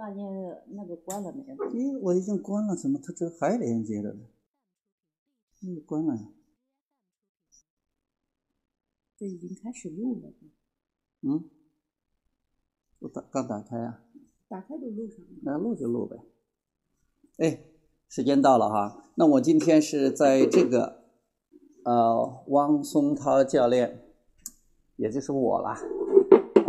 [0.00, 0.22] 把你
[0.68, 1.54] 那个关了没有？
[1.72, 4.20] 咦，我已经关了，怎么它这还连接着呢？
[5.62, 6.26] 嗯，关了呀。
[9.18, 10.32] 这已经开始录了。
[11.20, 11.50] 嗯，
[13.00, 14.02] 我打刚打开啊。
[14.48, 15.26] 打开就录上了。
[15.42, 16.16] 那录就录呗。
[17.36, 17.62] 哎，
[18.08, 21.04] 时间到了哈，那我今天是在这个
[21.84, 24.02] 呃汪松涛教练，
[24.96, 25.78] 也就是我啦，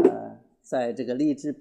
[0.04, 1.54] 呃，在这个励志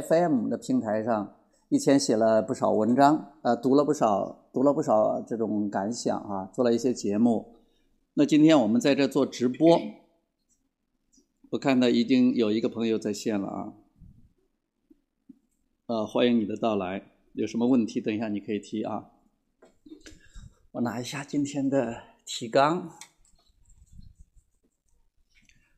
[0.00, 1.36] FM 的平台上，
[1.68, 7.56] 以前写了不少文章，呃，读了不少，读了不少这种感想啊，做了一些节目。
[8.14, 9.78] 那今天我们在这做直播，
[11.50, 13.74] 我看到已经有一个朋友在线了啊，
[15.88, 17.02] 呃，欢迎你的到来，
[17.34, 19.10] 有什么问题等一下你可以提啊。
[20.70, 22.88] 我拿一下今天的提纲。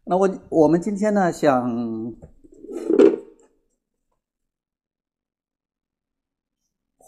[0.04, 2.14] 那我我们今天呢想。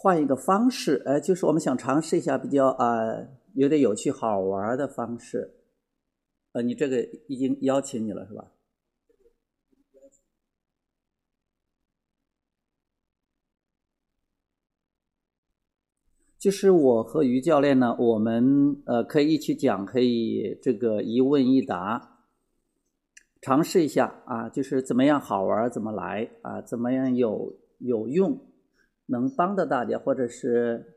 [0.07, 5.53] 换一个方式，呃，就是我们想尝试一下比较啊有点有趣好玩的方式，
[6.53, 8.45] 呃，你这个已经邀请你了是吧？
[16.39, 22.23] 就是我和于教练呢，我们呃可以一起讲，可以这个一问一答，
[23.41, 28.39] 尝试一下啊，就是怎么样好玩怎么来啊，怎么样有有用。
[29.07, 30.95] 能帮到大家，或者是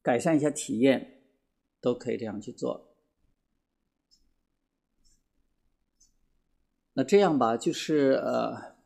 [0.00, 1.22] 改善一下体验，
[1.80, 2.96] 都可以这样去做。
[6.94, 8.76] 那这样吧，就是呃，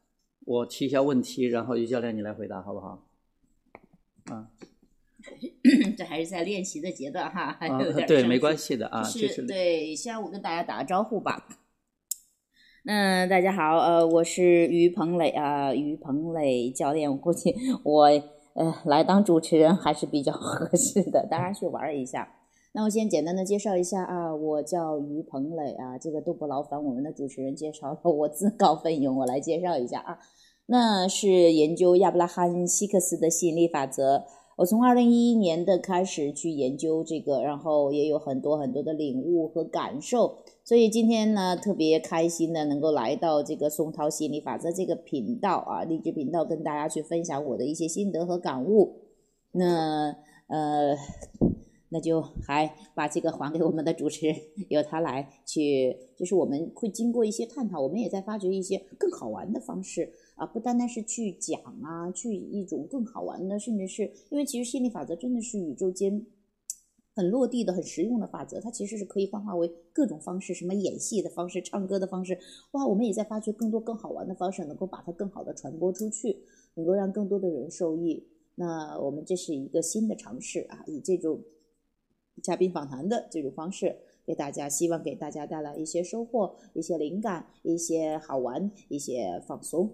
[0.44, 3.08] 我提一下问题，然后于教练你来回答，好不好？
[4.26, 4.50] 啊，
[5.98, 11.48] 这还是在练习的阶段哈，啊，对，没关系的啊，就是对，先我跟大家打个招呼吧。
[12.88, 18.04] 嗯，大家好，呃，我是于鹏磊啊，于鹏磊教练，我估计我
[18.54, 22.28] 呃来当主持人还是比较 合适的，当然去玩一下。
[22.74, 30.20] 那我先简单的介绍一下啊，我叫于鹏磊啊，这个都不劳烦我们的主持人介绍了，我自告奋勇，我来介绍一下啊，
[30.66, 40.38] 那是研究亚伯拉罕希克斯的吸引力法则，我从二零一一年的开始去研究这个，然后也有很多很多的领悟和感受。
[40.64, 48.94] 所以今天呢，特别开心的能够来到这个松涛心理法则这个频道啊，励志频道，跟大家去分享我的一些心得和感悟。
[49.52, 50.16] 那
[50.48, 50.96] 呃，
[51.90, 54.36] 那就还把这个还给我们的主持人，
[54.70, 66.24] 由他来去，就是我们会经过一些探讨，我们也在发掘一些更好玩的方式啊，不单单是去讲啊，去一种更好玩的，甚至是因为其实心理法则真的是宇宙间。
[67.18, 72.38] 很落地的、很实用的法则，它其实是可以幻化为各种方式，什么演戏的方式、唱歌的方式，
[72.72, 78.28] 哇，我们也在发掘更多更好玩的方式，能够把它更好的传播出去，能够让更多的人受益。
[78.56, 81.40] 那我们这是一个新的尝试啊，以这种
[82.42, 89.90] 嘉宾访谈的这种方式，给大家希望给大家带来一些收获、一些灵感、一些好玩、一些放松。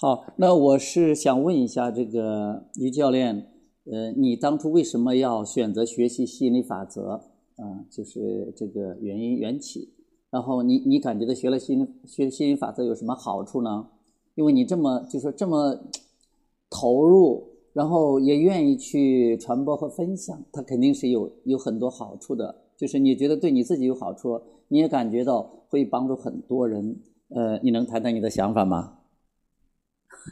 [0.00, 3.48] 好，那我是想问一下这个于教练，
[3.90, 7.14] 呃，你当初为什么要选择学习吸引力法则？
[7.56, 9.92] 啊，就是这个原因缘起。
[10.30, 11.76] 然后你你感觉到学了吸
[12.06, 13.88] 学吸引力法则有什么好处呢？
[14.36, 15.76] 因为你这么就说这么
[16.70, 22.54] 投入，然后也愿意去传播和分享，它肯定是有有很多好处的。
[22.76, 27.00] 就是你觉得对你自己有好处，你也感觉到会帮助很多人。
[27.30, 28.97] 呃，你能谈谈你的想法吗？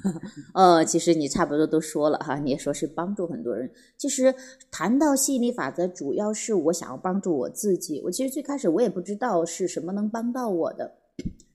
[0.54, 3.70] 呃，其实你差不多都说了哈，你也说是帮助很多人。
[3.96, 4.34] 其实
[4.70, 8.00] 谈到吸引力法则，主要是我想要帮助我自己。
[8.04, 10.96] 我其实最开始我也不知道是什么能帮到我的，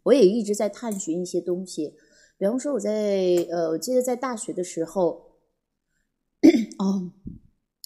[0.04, 1.94] 我也一直在探寻一些东西。
[2.38, 2.92] 比方说我在
[3.50, 5.38] 呃，我记得在大学的时候，
[6.80, 7.12] 哦。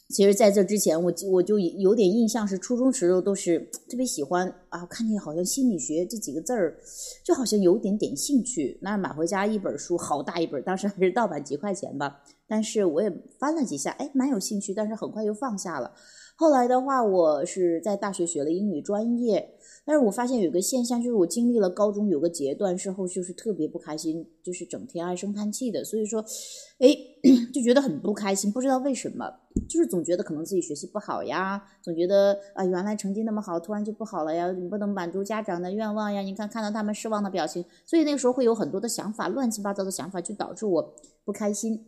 [0.08, 3.60] 其实，在这之前，我我就有点印象，是初中时候都是
[3.90, 6.78] 特别喜欢啊，看见好像心理学这几个字儿，
[7.24, 8.78] 就好像有点点兴趣。
[8.82, 12.22] 那买回家一本书，好大一本，当时还是盗版，几块钱吧。
[12.48, 15.92] 但是我也翻了几下，哎，蛮有兴趣，但是很快又放下了。
[16.36, 19.55] 后来的话，我是在大学学了英语专业。
[19.88, 25.86] 但是我发现有个现象，就是我经历了高中有个阶段之后，就是特别不开心，就是整天唉声叹气的。
[25.86, 26.26] 所以说，
[26.80, 26.90] 哎，
[27.54, 29.32] 就觉得很不开心，不知道为什么，
[29.70, 36.22] 就是总觉得可能自己学习不好呀，总觉得啊，原来成绩那么好，突然就不好了呀，你不能满足家长的愿望呀。
[36.22, 41.86] 你看看到他们失望的表情，所以那个时候会有很多的想法，乱七八糟的想法，就导致我不开心。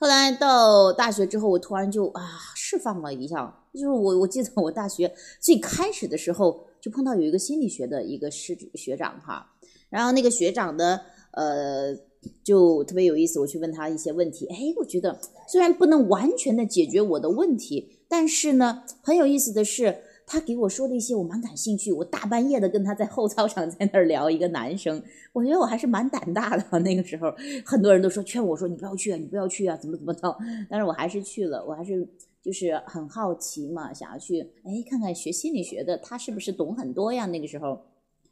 [0.00, 2.22] 后来到大学之后，我突然就啊
[2.56, 6.66] 释放了一下，就是我我记得我大学最开始的时候。
[6.80, 9.50] 就碰到有一个心理学的一个师学长哈，
[9.90, 11.00] 然后那个学长呢，
[11.32, 11.96] 呃，
[12.42, 19.98] 就特别有意思，我去问他一些问题，哎，我觉得虽然不能完全的解决我的问题，但是呢，很有意思的是。
[20.30, 25.02] 他给我说的一些我蛮感兴趣，我大半夜的跟他在后操场在那儿聊，一个男生，
[25.32, 26.78] 我觉得我还是蛮胆大的。
[26.80, 27.32] 那个时候
[27.64, 30.36] 很多人都说劝我说你不要去啊，你不要去啊，怎么怎么着，
[30.68, 32.06] 但是我还是去了，我还是
[32.48, 37.26] 就是很好奇嘛，想要去哎看看学心理学的他是不是懂很多呀？
[37.26, 37.78] 那个时候，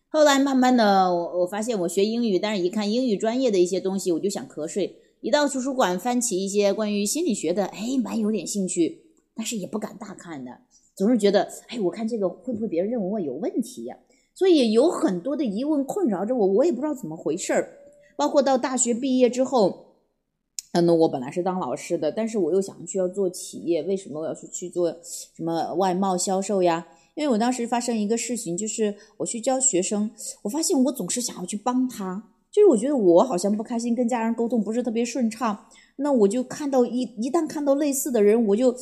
[0.08, 9.02] 后来慢慢的我我发现我学英语，但是一看英语专业的一些东西我就想瞌睡，一到图书馆翻起一些关于心理学的，哎蛮有点兴趣，
[9.34, 10.50] 但是也不敢大看的。
[10.94, 13.94] 总是觉得，哎，我看这个会不会别人认为我有问题呀？
[14.34, 17.68] 所以有很多的疑问困扰着我，我也不知道怎么回事儿。
[18.16, 19.85] 包括到大学毕业之后，
[20.80, 26.86] 那我本来是当老师的，但是我又想去要做企业，为什么我要去去做什么外贸销售呀？
[27.14, 30.10] 因为我当时发生一个事情，就是我去教学生，
[30.42, 38.74] 我发现我总是想要去帮他，就是我觉得我好像不开心，跟家人沟通不是特别顺畅，那我就看到一一旦看到类似的人，我就。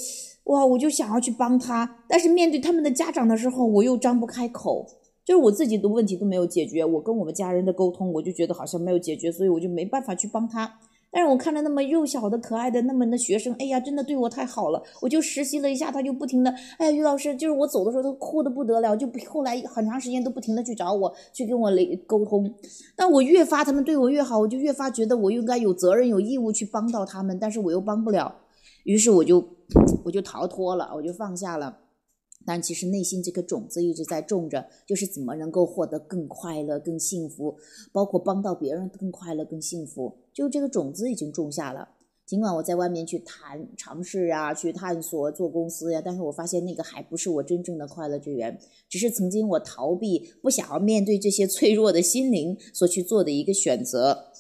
[0.45, 4.87] 哇，我就想要去帮他，但是面对他们的家长的时候，我又张不开口，
[5.25, 10.71] 就是我自己的问题都没有解决，我跟我们家人的沟通，我就觉得好像没有解决，所以我就没办法去帮他。
[11.15, 21.71] 但是我看着那么幼小的、可爱的那么的学生，哎呀，真的对我太好了，我就实习了一下，他就不停的，哎，于老师，就是我走的时候，他哭的不得了，就后来很长时间都不停的去找我，去跟我
[22.05, 22.53] 沟通。
[22.97, 28.35] 但我越发他们对我越好，我就越发觉得我应该有责任、有义务去帮到他们，但是我又帮不了。
[28.83, 29.49] 于是我就
[30.05, 31.79] 我就逃脱了，我就放下了。
[32.45, 37.57] 但其实内心这颗种子一直在种着，就是怎么能够获得更快乐、更幸福，
[37.93, 41.89] 包括帮到别人更快乐、更幸福，就这个种子已经种下了。
[42.27, 48.59] 尽管我在外面去谈尝试啊，去探索做公司呀，但是我发现那个还不是我真正的快乐之源，
[48.89, 54.33] 只是曾经我逃避、不想要面对这些脆弱的心灵所去做的一个选择。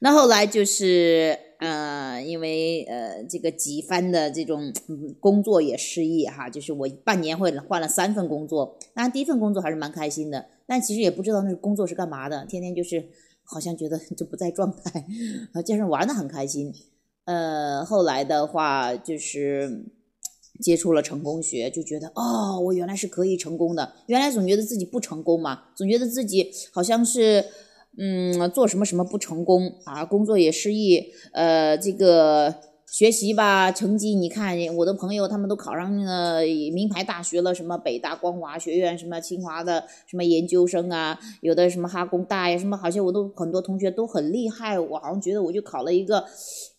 [0.00, 4.72] 那后来就是，呃，因为呃这个几番的这种
[5.20, 8.78] 工作也失意哈，就是我半年会换了三份工作。
[8.94, 13.06] 那第一份工作还是蛮开心的，但其实也不知道那个工作是干嘛的，天天就是
[13.44, 15.06] 好像觉得就不在状态，
[15.52, 16.72] 啊，加上玩的很开心。
[17.24, 19.84] 呃，后来的话就是
[20.60, 27.44] 接触了成功学，就觉得哦，我原来是可以成功的，原来总觉得自己不成功嘛，总觉得自己好像是。
[27.98, 30.02] 嗯，做什么什么不成功啊？
[30.02, 32.54] 工作也失意，呃，这个
[32.92, 36.42] 学习吧，成绩你看，我的朋友他们都考上了
[36.74, 46.26] 名牌大学了，什么北大光华学院，什么清华的什么研究生啊，有的什么哈工大呀，什么好像我都很多同学都很厉害，我好像觉得我就考了一个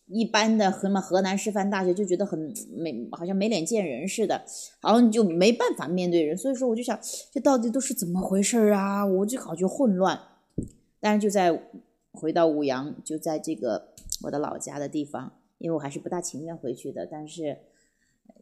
[0.05, 4.43] 一般的什么河南师范大学，就觉得很没，好像没脸见人似的，
[4.83, 6.95] 好像就没办法面对人，所以说我就想，
[7.31, 9.03] 这到底都是怎么回事啊？
[9.03, 10.19] 我就感觉混乱。
[10.99, 11.59] 但是就在
[12.11, 13.87] 回到五阳，就在这个
[14.21, 15.33] 我的老家的地方，
[15.63, 17.57] 因为我还是不大情愿回去的，但是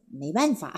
[0.10, 0.74] 没办法，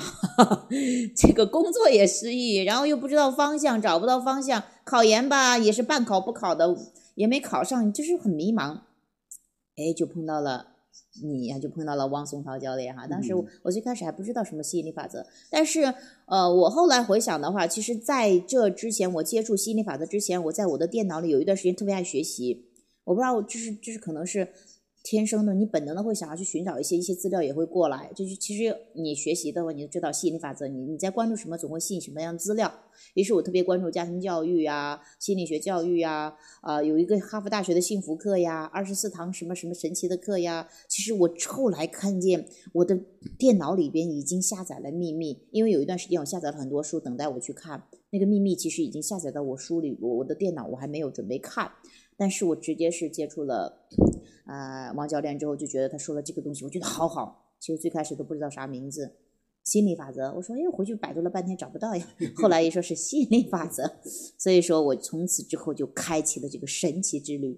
[1.16, 6.75] 这个工作也失意，然后又不知道方向，找不到方向，考研吧也是半考不考的，
[7.16, 8.81] 也没考上，就是很迷茫，
[9.78, 10.68] 哎，就碰到了。
[11.24, 13.07] 你呀，就碰到了汪松涛教练哈。
[13.07, 15.94] 当时我我最开始还不知道什么吸引力法则，但是
[16.25, 22.65] 呃，我后来回想的话，其实在这之前，我接触吸引力法则之前，我在我的电脑里有一段时间特别爱学习。
[23.06, 24.50] 我不知道，就是就是可能是。
[25.03, 28.10] 天生的，你本能的会想要去寻找一些一些资料，也会过来。
[28.15, 32.74] 就是其实你学习的话，你就知道吸引力法则，你你在关注什么，总会吸引什么样的资料。
[33.15, 40.69] 于是我特别关注家庭教育呀、心理学教育呀，啊，有一个哈佛大学的幸福课呀，二十四堂什么什么神奇的课呀。
[40.88, 42.98] 其实我后来看见我的
[43.38, 51.69] 电脑里边已经下载了秘密，因为有一段时间我下载了很多书等待我去看，那个秘密其实已经下载到我书里，我我的电脑我还没有准备看。
[52.15, 53.88] 但是我直接是接触了，
[54.46, 57.55] 呃，王教练之后，就觉得他说了这个东西，我觉得好好。
[57.60, 59.15] 其实最开始都不知道啥名字，
[59.63, 60.34] 心理法则。
[60.34, 62.05] 我说，哎，回去百度了半天找不到呀。
[62.36, 63.89] 后来一说是吸引力法则，
[64.38, 67.58] 所以说我从此之后就开启了这个神奇之旅。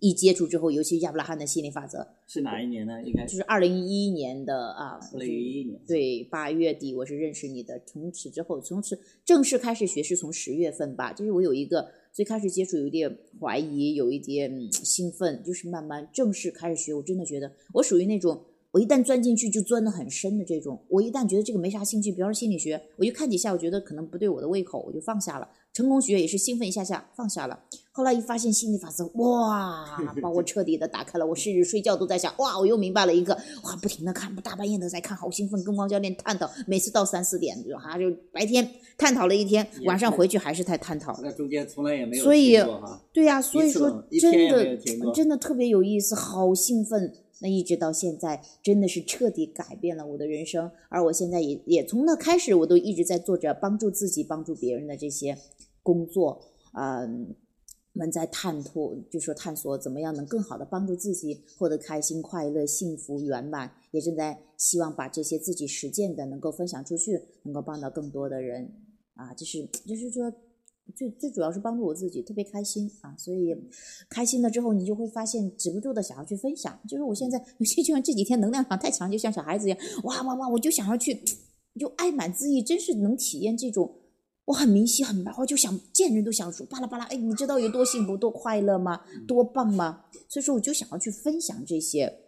[0.00, 3.02] 一接触之后，尤其亚伯拉罕的心理法则是哪一年呢？
[3.02, 7.82] 应该就是二零一一年的啊，二零一一年对八月底我是认识你的。
[7.84, 11.90] 从此之后，从此正式开始学是从十月份吧，就是我有一个。
[12.18, 16.92] 最开始接触有点怀疑，有一点兴奋，就是慢慢正式开始学。
[16.92, 25.48] 我真的觉得我属于那种我一旦钻进去就钻得很深的这种，我一旦觉得这个没啥兴趣，比方说心理学，我就看几下，我觉得可能不对我的胃口，我就放下了。
[25.72, 27.60] 成功学也是兴奋一下下放下了，
[27.92, 29.86] 后来一发现心理法则，哇，
[30.20, 31.26] 把我彻底的打开了。
[31.26, 33.32] 我甚至睡觉都在想，哇，我又明白了一个，
[33.62, 41.18] 哇，不停的看，大半夜的在看，好兴奋，跟汪教练探讨，每次到三四点，就哈就白天探讨了一天，晚上回去还是在探讨。
[41.22, 42.58] 那中间从来也没有所以
[43.12, 44.76] 对呀、所以说真的
[45.14, 47.14] 真的特别有意思，好兴奋。
[47.40, 50.70] 那一直到现在，真的是彻底改变了我的人生。
[50.88, 55.38] 而我现在也也从那开始，我都一直在做着帮助自己、帮助别人的这些
[55.82, 56.40] 工作。
[56.72, 57.34] 嗯，
[57.92, 63.72] 我们在探索，就说探索怎么样能更好的帮助自己获得开心、快乐、幸福、圆满。
[63.92, 68.72] 也正在希望把这些自己实践的能够分享出去，能够帮到更多的人。
[69.14, 70.32] 啊，就是就是说。
[70.94, 73.14] 最最主要是帮助我自己，特别开心啊！
[73.16, 73.56] 所以
[74.08, 76.78] 开心了之后，你就会发现止不住的想要去分享。
[76.88, 80.48] 就是我现在有些 就像这几天能量场太强，就像小孩子一样，哇哇哇！
[80.48, 81.22] 我就想要去，
[81.78, 83.94] 就爱满自溢，真是能体验这种。
[84.46, 89.02] 我很明晰，很白我，就想见人都想说巴拉巴拉，哎，你知道有多幸福、多快乐吗？
[89.26, 90.04] 多棒吗？
[90.26, 92.20] 所以说，我就想要去分享这些，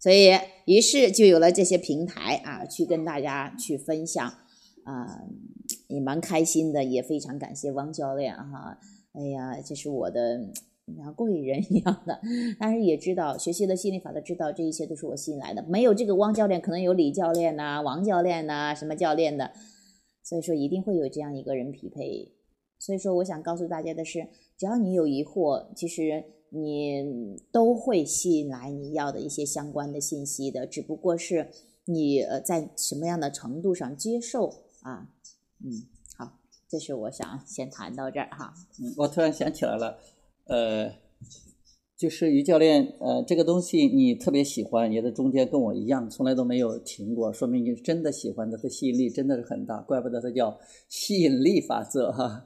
[0.00, 0.32] 所以
[0.64, 4.28] 于是就有了这些平台啊，去跟大家去分享
[4.84, 5.22] 啊。
[5.88, 8.78] 也蛮开心的，也非常感谢汪教练哈。
[9.12, 10.40] 哎呀，这是我的
[10.96, 12.20] 像贵人一样的，
[12.58, 15.62] 但是也知道学习了心理法则，知道这一切都是我吸引来的。
[15.64, 19.52] 没有这个汪教练，可能有李教练呐、王教练呐、什么教练的，
[20.22, 22.32] 所以说一定会有这样一个人匹配。
[22.78, 24.26] 所以说，我想告诉大家的是，
[24.56, 31.46] 只要你有疑惑，其实你都会吸引来你要的一些相关的信息的，只不过是
[31.84, 35.08] 你呃在什么样的程度上接受啊。
[35.64, 36.38] 嗯，好，
[36.68, 38.52] 这是我想先谈到这儿哈。
[38.80, 39.98] 嗯，我突然想起来了，
[40.46, 40.90] 呃，
[41.96, 52.44] 就是于教练，呃，这个东西你特别喜欢，也在中间跟我一样，从来都没有停过，说明你真的喜欢的它吸引力真的是很大，怪不得它叫吸引力法则哈。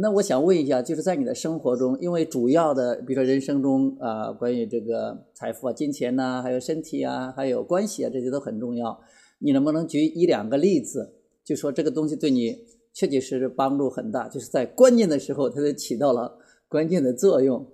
[0.00, 8.98] 那我想问一下，就是在你的生活中，因为主要的，比如说人生中啊、关于这个财富啊、金钱呐、还有身体啊，还有关系啊，这些都很重要。
[9.40, 11.14] 你能不能举一两个例子，
[11.44, 12.56] 就说这个东西对你
[12.92, 17.70] 确确实实帮助很大，就是在关键的时候，它就起到了关键的作用。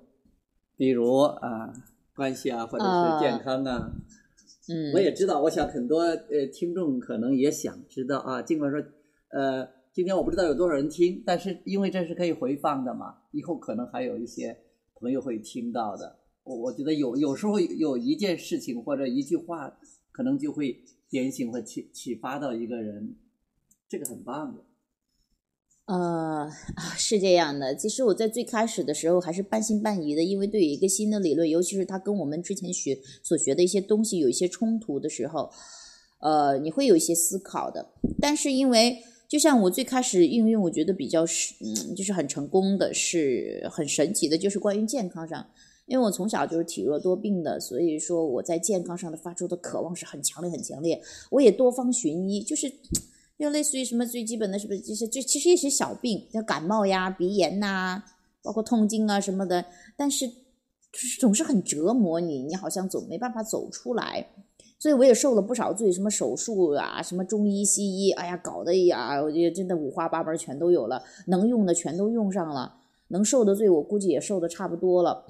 [0.76, 1.72] 比如啊，
[2.14, 3.92] 关系啊，或者是健康啊。
[4.68, 8.82] 嗯，我也知道，我想很多呃听众可能也想知道啊，尽管说
[9.30, 14.56] 呃今天我不知道有多少人听，但是因为这是可以回放的嘛，以后可能还有一些
[14.94, 16.16] 朋友会听到的。
[16.44, 19.70] 我我觉得有有时候有一件事情或者一句话，
[20.12, 23.14] 可能就会点醒或启启发到一个人，
[23.90, 24.62] 这个很棒的。
[25.87, 26.49] 呃，
[26.97, 27.75] 是这样的。
[27.75, 35.50] 其实我在最开始的时候还是半信半疑的，因为对于一个新的理论，尤其是它跟我们之前学所学的一些东西有一些冲突的时候，
[36.20, 37.90] 呃，你会有一些思考的。
[38.20, 45.44] 但是因为就像我最开始应用，我觉得比较是嗯，就是很成功的，是很神奇的，就是关于健康上。
[45.87, 51.02] 因为我从小就是体弱多病的，所以说我在健康上的发出的渴望是很强烈、很强烈。
[51.32, 52.73] 我也多方寻医，就是
[53.40, 55.06] 就类似于什么最基本的，是不是这些？
[55.06, 58.02] 这其实也是小病，像感冒呀、鼻炎呐、
[58.42, 59.64] 包括痛经啊什么的，
[59.97, 64.26] 但是就是总是很折磨你，你好像总没办法走出来。
[64.78, 72.76] 所以我也受了不少罪，什么手术啊，什么中医西医，哎呀，搞得呀，我觉得真的五花八门，全都有了，能用的全都用上了，
[73.09, 75.26] 能受的罪我估计也受的差不多了。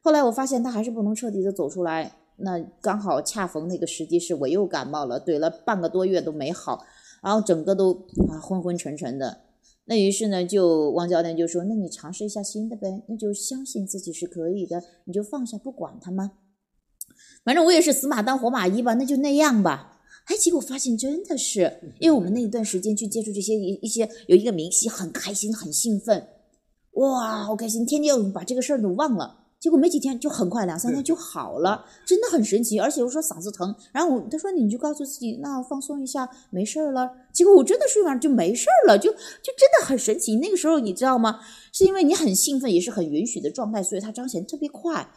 [0.00, 6.84] 后来我发现他还是不能彻底的走出来，那刚好恰逢那个时机是我又感冒了，怼了半个多月都没好，
[7.22, 7.92] 然后整个都
[8.28, 9.40] 啊昏昏沉沉的。
[9.84, 16.30] 那于是呢，就汪教练就说：“那你尝试一下新的呗，那就相信自己是可以的，你就放下不管他们。
[17.44, 19.88] 反正我也是死马当活马医吧，那就那样吧。”
[20.26, 26.28] 哎，结果发现真的是，因为我们那一段时间去接触这些一一些有一个明星，很开心，很兴奋，
[26.92, 29.41] 哇，好开心，天天我把这个事儿都忘了。
[29.62, 32.80] 结果没几天就很快两三天就好了，真的很神奇。
[32.80, 37.08] 而且我说嗓子疼，然后我他说你就告诉自己，那放松一下，没事儿了。
[37.32, 40.34] 结果我真的睡完就没事儿了，就就真的很神奇。
[40.38, 41.38] 那个时候你知道吗？
[41.72, 45.08] 是因为你很兴奋，也是很允许的状态，所以它彰显特别快。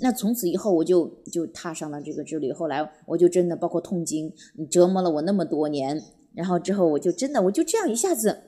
[0.00, 2.52] 那从此以后我就就踏上了这个之旅。
[2.52, 4.32] 后来我就真的包括痛经，
[4.68, 6.02] 折磨了我那么多年，
[6.34, 8.42] 然后之后我就真的我就这样一下子，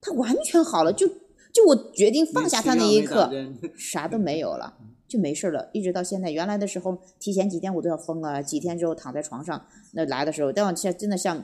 [0.00, 1.06] 它完全好了，就。
[1.54, 3.30] 就我决定放下他那一刻，
[3.78, 5.70] 啥都没有了，就没事了。
[5.72, 11.38] 一直到现在，原来的时候提前几天我都要疯了，几天之后躺在床上，那来的时候，但我现在真的像，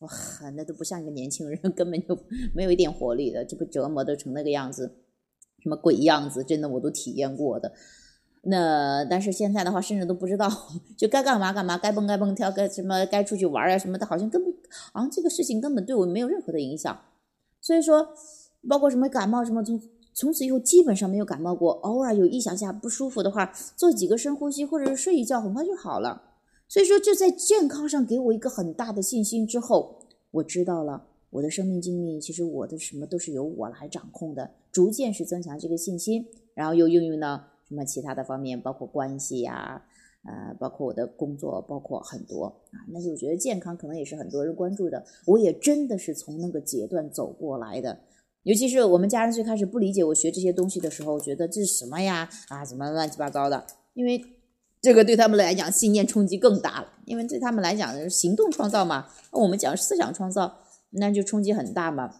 [0.00, 0.10] 哇，
[0.54, 2.14] 那都不像一个年轻人， 根本就
[2.54, 4.98] 没有一点活力的，就被折磨的成那个样子，
[5.62, 7.72] 什么鬼样子，真的我都体验过的。
[8.46, 10.46] 那但是现在的话，甚至都不知道，
[10.98, 14.52] 就该干嘛干嘛，该蹦该蹦跳，该什么该出去玩啊什么的，好像根本
[14.92, 17.00] 好像这个事情根本对我没有任何的影响。
[17.62, 18.06] 所以说，
[18.68, 19.80] 包括什么感冒什么，从
[20.12, 21.72] 从此以后基本上没有感冒过。
[21.82, 26.22] 偶尔有一想下不舒服的话，做几个深呼吸或者是睡一觉，很快就好了。
[26.68, 37.44] 所以说，就在健康上给我一个很大的信心之后，我知道了我的生命经历，其实我的什么都是由我来掌控的，逐渐是增强这个信心，然后又应用到。
[37.66, 39.82] 什么其他的方面，包括关系呀，
[40.26, 42.76] 呃，包括我的工作，包括很多啊。
[42.90, 45.02] 那就觉得健康可能也是很多人关注的。
[45.24, 47.98] 我也真的是从那个阶段走过来的。
[48.44, 52.28] 尤其是我们家人最开始不理解我学这些东西的时候，觉得这是什么呀？
[52.48, 53.66] 啊，怎么乱七八糟的？
[53.94, 54.22] 因为
[54.80, 56.92] 这个对他们来讲信念冲击更大了。
[57.06, 60.60] 因为对他们来讲，行动创造嘛，我们讲思想创造，
[60.90, 62.14] 那就冲击很大嘛。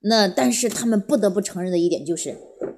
[0.00, 2.36] 那但是他们不得不承认的一点就是。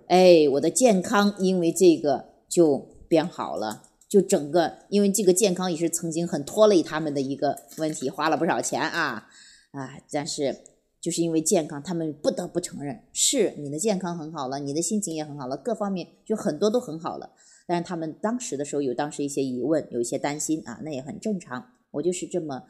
[0.08, 9.28] 哎，我的健康因为这个就变好了，就整个因为这个健康也是曾经很拖累他们的一个问题，花了不少钱啊
[9.70, 9.98] 啊！
[10.10, 10.56] 但是
[11.00, 17.32] 就是因为健康，他们不得不承认，是你的健康很好了，你的心情也很好了，各方面就很多都很好了。
[17.66, 21.64] 但是他们当时的时候有当时一些疑问，有一些担心啊，那也很正常。
[21.90, 22.62] 我就是这么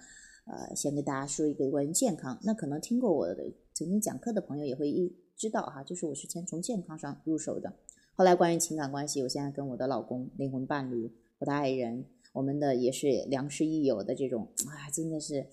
[0.47, 2.39] 呃，先跟大家说一个关于健康。
[2.45, 3.37] 那可能听过我的
[3.75, 5.15] 曾经讲课的朋友也会一。
[5.37, 7.73] 知道哈，就是我是先从健康上入手的。
[8.15, 15.47] 后来关于情感关系，我现在跟我的老公、灵魂伴侣、我的爱人，我们的也是良师益友的这种啊，真的是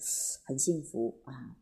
[0.44, 1.56] 很幸福啊。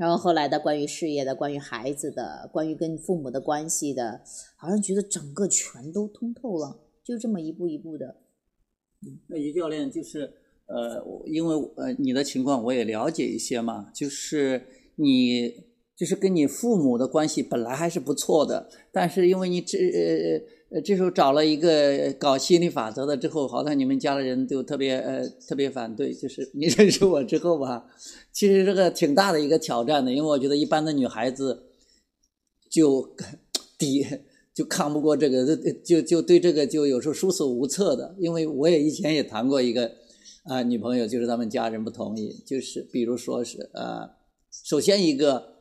[0.00, 4.22] 然后后来的关于事业的、关于孩子的、关于跟父母的关系的，
[4.56, 8.16] 好像觉得整个全都通透了，就这么一步一步的。
[9.28, 10.32] 那于教练就是
[10.64, 14.64] 呃，因为呃你的情况我也了解一些嘛，就是
[14.96, 15.68] 你。
[16.00, 20.40] 就是跟你父母的关系本来还是不错的，但是因为你这呃
[20.70, 26.14] 呃这时候找了一个搞心理法则的之后，好像你们家的人都特别呃特别反对。
[26.14, 27.86] 就是你认识我之后吧，
[28.32, 31.64] 其实这个挺大的一个挑战的，因为我觉得一般的女孩子
[32.70, 33.16] 就
[33.76, 34.06] 抵
[34.54, 38.14] 就抗不过这个，就就对这个就有时候束手无策的。
[38.18, 39.90] 因为我也以前也谈过一个
[40.44, 44.08] 啊女朋友，就是他们家人不同意，就是比如说是呃，
[44.52, 45.59] 首先一个。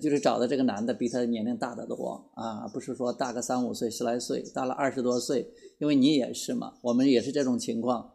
[0.00, 5.46] 就是找的这个男的比他年龄大得多啊，不是说大个三五岁、十来岁，大了二十多岁。
[5.78, 8.12] 因为你也是嘛，我们也是这种情况。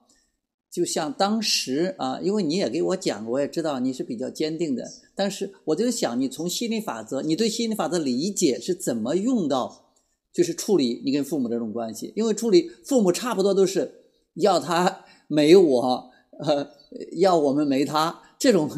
[0.71, 4.85] 就像当时啊，因为你也给我讲过，我也知道你是比较坚定的。
[5.13, 9.91] 但是我就想，你从心理法则，你对心理法则理解是怎么用到，
[10.33, 12.13] 就是处理你跟父母这种关系？
[12.15, 16.09] 因为处理父母差不多都是要他没我，
[16.39, 16.71] 呃，
[17.17, 18.69] 要我们没他这种。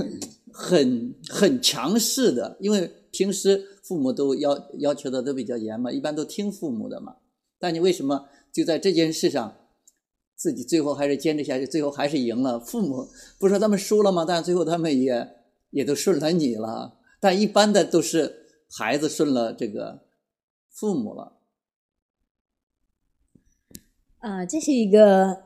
[0.59, 7.15] 很很强势的，因为平时父母都要要求的都比较严嘛，一般都听父母的嘛。
[7.57, 9.55] 但你为什么就在这件事上，
[10.35, 12.59] 自己最后还是坚持下去，最后还是赢了？
[12.59, 13.07] 父母
[13.39, 14.25] 不是说他们输了吗？
[14.27, 15.29] 但最后他们也
[15.69, 16.99] 也都顺了你了。
[17.21, 20.03] 但一般的都是孩子顺了这个
[20.69, 21.39] 父母了。
[24.17, 25.43] 啊，这是一个。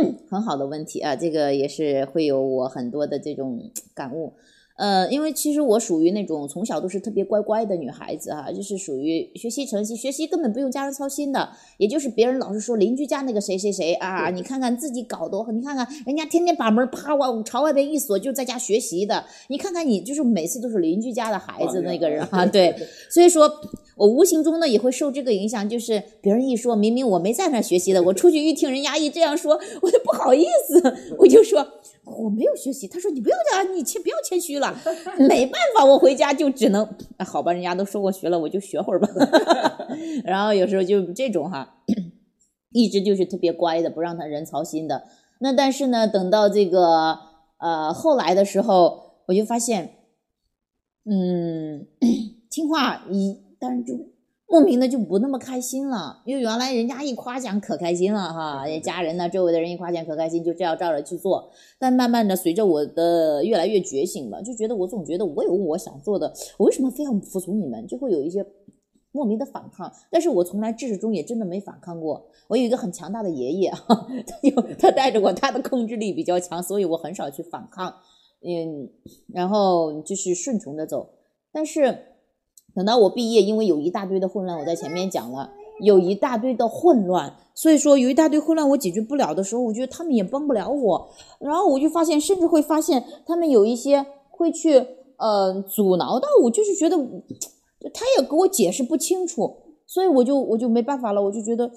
[0.28, 4.32] 很好的问题啊，这个也是会有我很多的这种感悟。
[4.74, 22.74] 呃，因为其实我属于那种从小都是特别乖乖的女孩子哈，就是属于学习成绩，学习根本不用家人操心的，也就是别人老是说邻居家那个谁谁谁啊，你看看自己搞多好，你看看人家天天把门啪往朝外边一锁，就在家学习的，你看看你就是每次都是邻居家的孩子那个人哈， 对，
[23.10, 23.48] 所以说
[24.02, 31.66] 我无形中呢也会受这个影响，就是别人一说明明我没在那学习的，我出去一听人家一这样说，我就不好意思，我就说。
[32.04, 34.76] 我没有学习，他说你不要讲，你谦不要谦虚了，
[35.28, 36.84] 没办法，我回家就只能，
[37.18, 39.08] 好吧，人家都说我学了，我就学会儿吧。
[40.26, 41.76] 然后有时候就这种哈，
[42.72, 45.04] 一直就是特别乖的，不让他人操心的。
[45.38, 47.20] 那但是呢，等到这个
[47.58, 49.98] 呃后来的时候，我就发现，
[51.08, 51.86] 嗯，
[52.50, 53.94] 听话一，但是就。
[54.48, 61.50] 莫名的就不那么开心了，因为原来人家一夸奖可开心了哈，家人呢，周围的人一夸奖可开心，就这样照着去做。
[61.78, 67.86] 但慢慢的，随着我的越来越觉醒吧，就觉得我总觉得我有我想做的，我为什么非要服从你们？
[67.86, 68.44] 就会有一些
[69.12, 69.90] 莫名的反抗。
[70.10, 72.22] 但是我从来至始中也真的没反抗过。
[72.48, 77.88] 我有一个很强大的爷爷，他有他带着我，他的控制力比较强，所以我很少去反抗，
[78.44, 78.90] 嗯，
[79.32, 81.08] 然后就是顺从的走。
[81.50, 82.11] 但是。
[82.74, 91.10] 等到我毕业，因为有一大堆的混乱，我在前面讲了，有一大堆的混乱，所以说有一大堆混乱我解决不了的时候，我觉得他们也帮不了我。
[91.38, 94.86] 然后我就发现，甚至会发现他们有一些会去
[95.18, 96.96] 呃阻挠到我，就是觉得
[97.92, 99.56] 他也给我解释不清楚。
[99.86, 101.70] 所以我就我就没办法了，我就觉得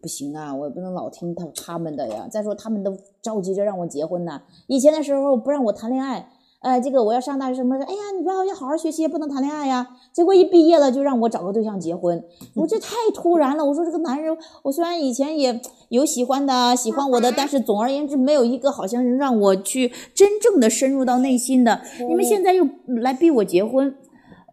[0.00, 2.28] 不行啊，我也不能老听他他们的呀。
[2.30, 6.30] 再说他们都着急着让我结婚呢，以前的时候不让我谈恋爱。
[6.60, 7.76] 哎，这个我要上大学什么？
[7.76, 9.86] 哎呀，你不要要好好学习，不能谈恋爱呀。
[10.12, 13.64] 结果一毕业了就让我找个对象结婚，我这太突然了。
[13.64, 21.82] 我说这个男人，我虽然以前也有喜欢的，喜欢我的，但是总而言之没有一个好像是让我去真正的深入到内心的。
[22.08, 23.94] 你们现在又来逼我结婚，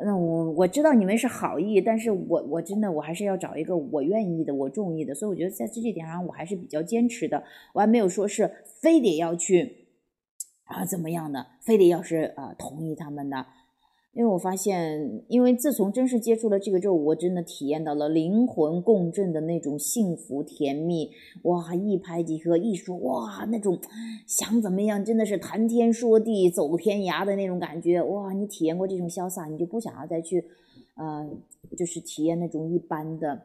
[0.05, 5.15] 那我我知道你们是好意，但是我我真的我还是要找一个我愿意的，我中意的。
[5.15, 7.41] 所以我觉得在这一点上我还是比较坚持的，
[7.73, 9.82] 我还没有说是非得要去。
[10.73, 11.45] 啊，怎么样的？
[11.61, 13.45] 非得要是啊同意他们的？
[14.13, 21.09] 因为我发现，因为自从真实接触了这个之后，我真的体验到了灵魂共振的那种幸福甜蜜。
[21.43, 23.79] 哇，一拍即合，一说哇，那种
[24.27, 28.01] 想怎么样，真的是谈天说地，走天涯的那种感觉。
[28.03, 30.45] 哇，你体验过这种潇洒，你就不想要再去，
[30.95, 31.27] 呃，
[31.75, 33.41] 就是体验那种一般的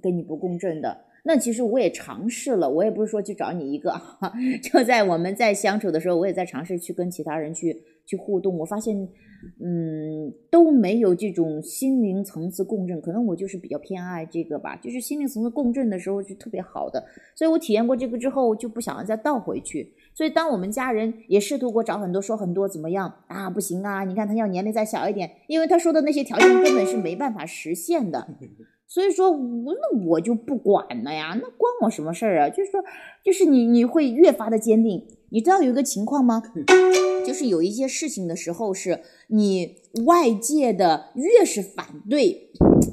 [0.00, 1.04] 跟你不共振的。
[1.24, 3.94] 那其实我也尝试了，我也不是说去找你一个，
[4.62, 8.58] 就在我们在相处的时候，我也在尝试去跟其他人去去互动。
[8.58, 8.96] 我发现，
[9.60, 13.00] 嗯，都没有这种心灵层次共振。
[13.00, 17.04] 可能我就是比较偏爱这个吧，就是心灵层次共振的时候是特别好的。
[17.36, 19.94] 所以我体验过这个之后，就不想要再倒回去。
[20.14, 28.26] 所以当我们家人也试图过找很多说很多怎么样啊，不行啊，你看他要年龄再小一点，因为他说的那些条件根本是没办法实现的。
[28.92, 32.50] 所以说，我那我就不管了呀，那关我什么事儿啊？
[32.50, 32.78] 就是说，
[33.24, 35.02] 就是你你会越发的坚定。
[35.30, 36.42] 你知道有一个情况吗？
[37.26, 42.50] 就是有一些事情的时候，是你外界的越是反对，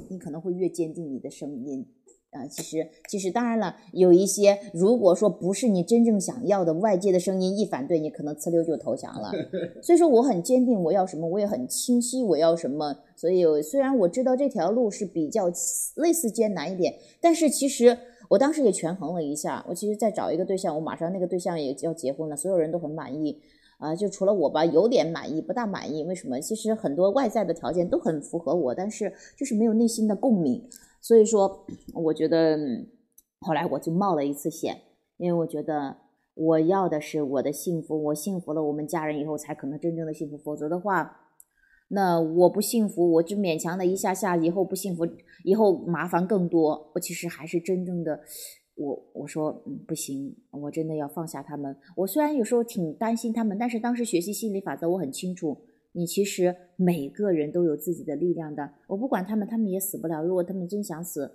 [0.10, 1.86] 你可能会越坚定你的声音。
[2.32, 9.32] 啊，其实其实当然了，有一些如果说不是你真正想要的，外界的声音一反对，你可能呲溜就投降了。
[9.82, 12.96] 所以说我很坚定我要什么，我也很清晰我要什么。
[13.16, 15.52] 所以虽然我知道这条路是比较
[15.96, 17.98] 类似艰难一点，但是其实
[18.30, 23.42] 我当时也权衡了一下，我其实再找一个对象，我马上那个对象也要结婚了，所有人都很满意
[23.80, 26.04] 啊，就除了我吧，有点满意，不大满意。
[26.04, 26.40] 为什么？
[26.40, 30.64] 其实很多外在的条件都很符合我，但是就是没有内心的共鸣。
[31.02, 32.58] 所以说，我觉得
[33.40, 34.82] 后来我就冒了一次险，
[35.18, 35.98] 因为我觉得
[36.34, 40.38] 我要的是我的幸福，我幸福了，我们家人以后才可能真正的幸福。
[40.38, 41.28] 否则的话，
[41.90, 45.08] 那我不幸福，我就勉强的一下下，以后不幸福，
[45.44, 46.92] 以后麻烦更多。
[46.94, 48.20] 我其实还是真正的，
[48.76, 51.76] 我我说不行，我真的要放下他们。
[51.96, 55.58] 我虽然有时候挺担心他们，但是当时学习心理法则，我很清楚。
[55.92, 60.24] 你其实每个人都有自己的力量的，我不管他们，他们也死不了。
[60.24, 61.32] 如果他们真想死，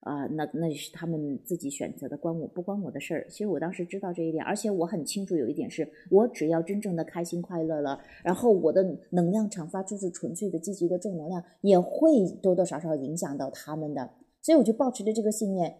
[0.00, 3.26] 啊，那那是他们自己选择的，关我不关我的事儿。
[3.28, 14.10] 其实我当时知道这一点，而且我很清楚有一点是，我只要真正的开心快乐了，然后我的能量场发出是纯粹的积极的正能量，也会多多少少影响到他们的。
[14.42, 15.76] 所以我就保持着这个信念，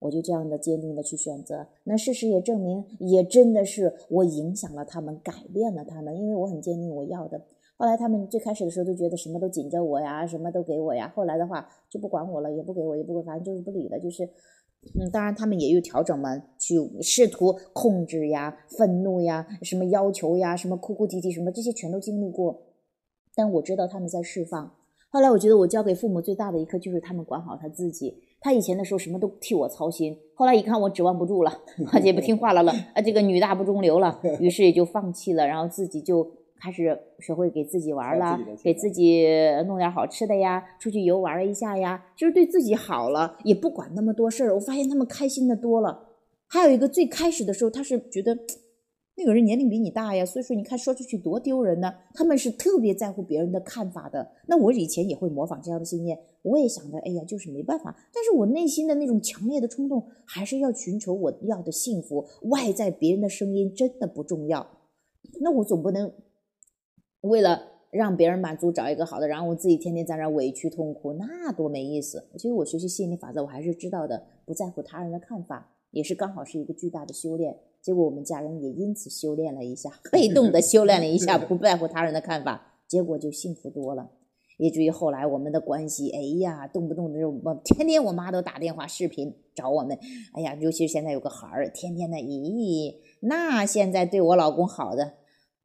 [0.00, 1.66] 我就这样的坚定的去选择。
[1.84, 7.40] 那事实也证明，也真的是我影响了他们，改变了他们，因为我很坚定我要的。
[7.76, 11.12] 后来他们最开始的时候都觉得什么都紧着我呀，什么都给我呀。
[11.14, 13.98] 后来的话就不管我了，也不给我，也不管，反正就是不理了。
[14.00, 14.24] 就是，
[14.98, 22.62] 嗯，当然他们也有调整嘛，去试图控制呀、愤怒呀、什么要求呀、什么哭哭啼啼什么这些全都经历过。
[23.34, 24.74] 但我知道他们在释放。
[25.10, 28.22] 后来我觉得我教给父母最大的一课就是他们管好他自己。
[28.40, 31.52] 他以前的时候什么都替我操心，后来一看我指望不住了，
[31.92, 36.28] 而且不听话了了，啊，这个女大不中留了， 于是也就放弃了，然后自己就。
[36.60, 39.24] 开始学会给自己玩了，给自己
[39.68, 44.52] 弄点好吃的呀，出去游玩了一下呀，就是对自己好了，也不管那么多事儿。
[44.56, 46.08] 我发现他们开心的多了。
[46.48, 48.36] 还有一个最开始的时候，他是觉得
[49.18, 51.92] 那个人年龄比你大呀，所以说你看说出去多丢人呢。
[52.14, 54.30] 他们是特别在乎别人的看法的。
[54.46, 57.92] 那我以前也会模仿这样的信念，我也想着，哎呀，就是没办法。
[58.14, 62.24] 但是我内心的那种强烈的冲动，还是要寻求我要的幸福。
[62.42, 64.64] 外在别人的声音真的不重要。
[65.40, 66.12] 那我总不能。
[67.22, 72.28] 为了让别人满足，找一个好的，然后我自己天天在那委屈痛苦，那多没意思。
[72.34, 77.58] 其实我学习吸引力法则，我还是知道的，不在乎他人的看法，也是刚好是一个巨大的修炼。
[77.88, 84.10] 结果我们家人也因此修炼了一下，被动的修炼了一下， 不在乎他人的看法，结果就幸福多了。
[84.58, 89.98] 以至于后来我们的关系，哎呀，动不动就我天天我妈都打电话视频找我们，
[90.34, 95.14] 哎呀，尤其是现在有个孩儿，天天的，咦，那现在对我老公好的。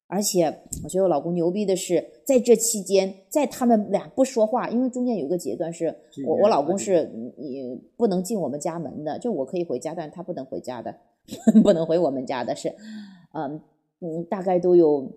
[0.06, 0.44] 而且
[0.82, 5.94] 我觉得我老公牛逼的是，在这期间，在他们俩不说话，因为中间有个阶段是
[6.26, 10.94] 我我老公是你不能进我们家门的，就我可以回家，但是他不能回家的，
[11.62, 12.74] 不能回我们家的是，
[13.32, 13.60] 嗯
[14.00, 15.10] 嗯，大概都有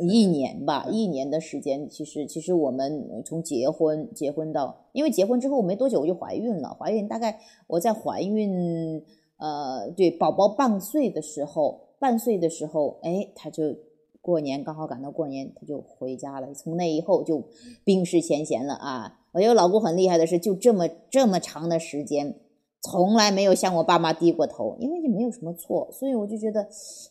[0.00, 7.38] 一年吧，一年的时间，其实其实我们从结婚结婚到，因为结婚之后没多久我就怀孕了，怀孕大概
[7.68, 9.04] 我在怀孕，
[9.36, 13.76] 呃，对，宝宝半岁的时候，半岁的时候，哎，他就
[14.20, 17.44] 过年刚好赶到过年，他就回家了，从那以后就
[17.84, 19.20] 冰释前嫌了啊。
[19.32, 22.34] 我觉得老公很厉害的是，就这么这么长的时间。
[22.82, 26.66] 从来没有向我爸妈低过头，因为你没有什么错，所以我就觉得，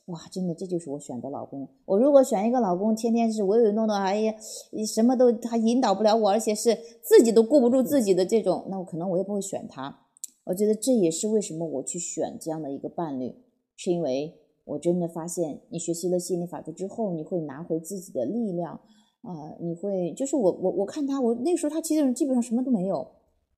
[0.05, 1.69] 哇，真的这就是我选的老公。
[1.86, 4.34] 我如果选一个老公，天天是唯唯诺诺，哎呀，
[4.71, 9.99] 你什么都他引导不了我，而且是自己都顾不住自己的这种，那我可能我也不会选他。
[10.45, 13.36] 我觉得这也是为什么我去选这样的一个伴侣，
[13.75, 14.34] 是因为
[14.65, 18.73] 我真的发现，你学习了心理法则之后，你会拿回自己的力量
[19.21, 23.08] 啊，你会就是我我我看他，我那时候他其实基本上什么都没有，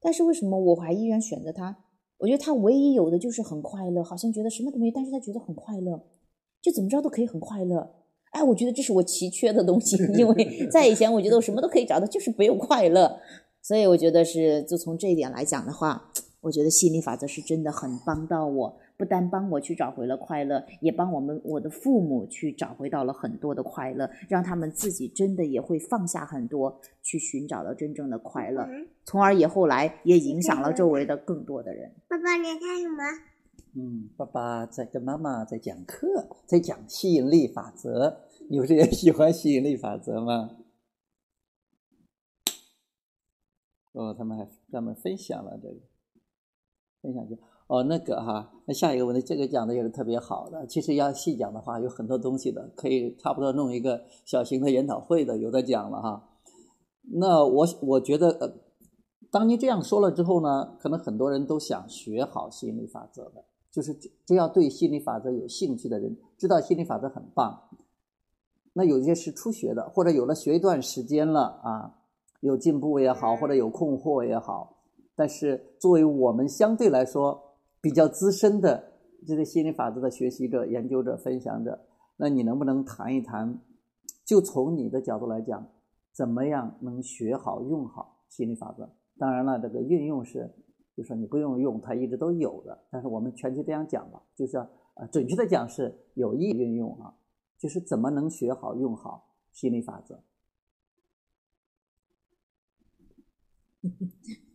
[0.02, 1.78] 但是为什么我还依然选择他？
[2.22, 6.00] 我觉得他唯一有的就是很快乐，好像觉得什么都没有，但是他觉得很快乐，
[6.62, 7.96] 就怎么着都可以很快乐。
[8.30, 13.18] 哎，我觉得这是我奇缺的东西，因为在以前我觉得我什么都可以找到，就是没有快乐。
[13.64, 18.78] 所以我觉得是，就从这一点来讲的话，我觉得心理法则是真的很帮到我。
[19.02, 28.70] 不单帮我去找回了快乐，也帮我们我的父母去找回到了很多的快乐，让他们自己真的也会放下很多，去寻找到真正的快乐，
[29.04, 31.92] 从而也后来也影响了周围的更多的人。
[32.08, 33.04] 爸爸，你在干什么？
[33.74, 38.22] 嗯，爸爸在跟妈妈在讲课，在讲吸引力法则。
[38.52, 40.58] 你不是也喜欢吸引力法则吗？
[43.94, 45.76] 哦，他们还专门分享了这个，
[47.02, 47.36] 分享就。
[47.72, 50.68] 哦，那个哈，那下一个问题，这个讲的也是特别好的。
[50.68, 56.28] 其实要细讲的话，有很多东西的，可以差不多弄一个小型的研讨会的，有的讲了哈。
[57.14, 58.54] 那我我觉得，呃，
[59.32, 63.94] 当你这样说了之后呢，可能很多人都想学好心理法则的，就是
[64.26, 67.70] 只要对心理法则有兴趣的人，知道心理法则很棒。
[68.74, 71.96] 那有些是初学的，或者有了学一段时间了啊，
[72.42, 74.76] 有进步也好，或者有困惑也好，
[75.16, 77.48] 但是作为我们相对来说。
[77.82, 78.94] 比较资深的
[79.26, 81.86] 这些心理法则的学习者、研究者、分享者，
[82.18, 83.60] 那你能不能谈一谈？
[84.24, 85.68] 就从你的角度来讲，
[86.14, 88.90] 怎么样能学好、用好心理法则？
[89.18, 90.50] 当然了，这个运用是，
[90.96, 92.86] 就说你不用用，它一直都有的。
[92.90, 94.58] 但是我们全球这样讲吧，就是
[94.94, 97.14] 呃，准确的讲是有意运用啊，
[97.58, 100.24] 就是怎么能学好、用好心理法则？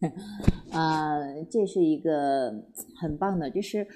[0.71, 1.19] 啊，
[1.51, 2.53] 这是一个
[3.01, 3.87] 很棒的，就是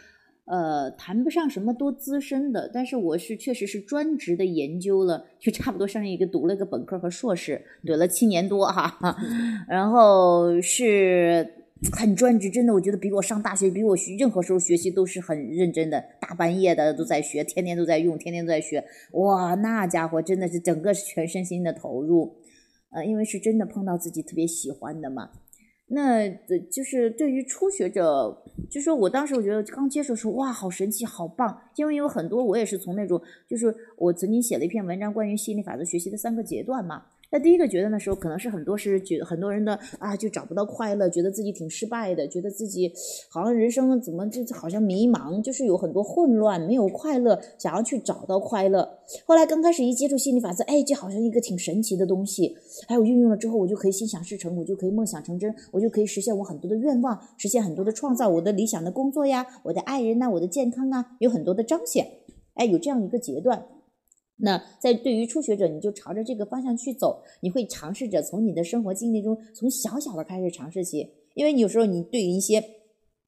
[0.46, 8.98] 呃，谈不上什么多资深的，但是我是确实是专职的研究了，就差不多上一个读了个本科和硕士，读了七年多哈，
[9.68, 11.46] 然后是
[11.92, 22.36] 很专职，真的，我觉得比我上大学，比我学任何时候学习都是很认真的，大半夜的都在学，天天都在用，天天都在学，哇，那家伙真的是整个是全身心的投入。
[22.92, 25.30] 呃，因为是真的碰到自己特别喜欢的嘛，
[25.92, 26.28] 那
[26.70, 37.02] 就是对于初学者，就说我当时我觉得刚接触的时候，哇，好神奇，好棒，因为有很多我也是从那种，就是我曾经写了一篇文章关于心理法则学习的三个阶段嘛。
[37.32, 42.92] 那第一个觉得的时候可能是很多是觉很多人的啊，就找不到快乐，觉得自己挺失败的，觉得自己
[43.28, 48.98] 好像人生怎么就好像迷茫，就是有很多混乱，没有快乐，想要去找到快乐。
[49.24, 52.56] 后来刚开始一接触心理法则，哎，这好像一个挺神奇的东西。
[52.88, 62.06] 哎，我运用了之后，我就可以心想事成，我就可以梦想成真，我就可以实现我很多的愿望，实现很多的创造，我的理想的工作呀，我的爱人呐，我的健康啊，有很多的彰显。
[62.54, 63.66] 哎，有这样一个阶段。
[64.42, 72.62] 那在对于初学者，你就朝着这个方向去走，你会尝试着从你的生活经历中，从小小的开始尝试起，因为有时候你对于一些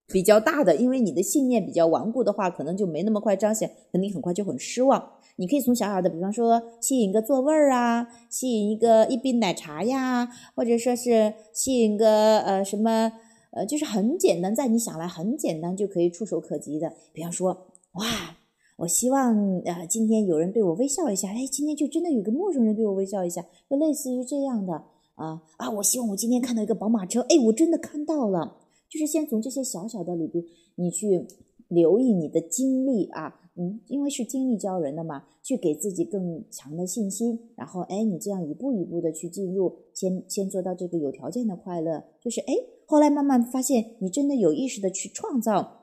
[0.09, 5.13] 比较大的，因为你的信念比较顽固的话，可能就没那么快彰显，肯定很快就很失望。
[5.37, 13.13] 你可以从小小的，比方说吸引个座位儿啊，吸引一个一杯奶茶呀，或者说是吸引个呃什么
[13.53, 18.37] 呃，就是很简单，在你想来很简单就可以触手可及的，比方说哇。
[18.83, 21.29] 我希望啊，今天有人对我微笑一下。
[21.29, 23.41] 哎，今天就真的有个陌生人对我微笑一下，
[23.71, 24.73] 就类似于这样的
[25.15, 25.71] 啊啊！
[25.71, 28.57] 我希望我今天看到一个宝马车，哎，我真的看到了。
[28.91, 31.29] 就是先从这些小小的里边，你去
[31.69, 37.39] 留意你的经历啊，嗯，因为是经历教人的嘛，去给自己更强的信心。
[37.55, 42.53] 然后，哎，你这样一步一步的去进入，先先做到这个有条件的快乐，就是哎，
[42.87, 45.82] 后来慢慢发现，你真的有意识的去创造。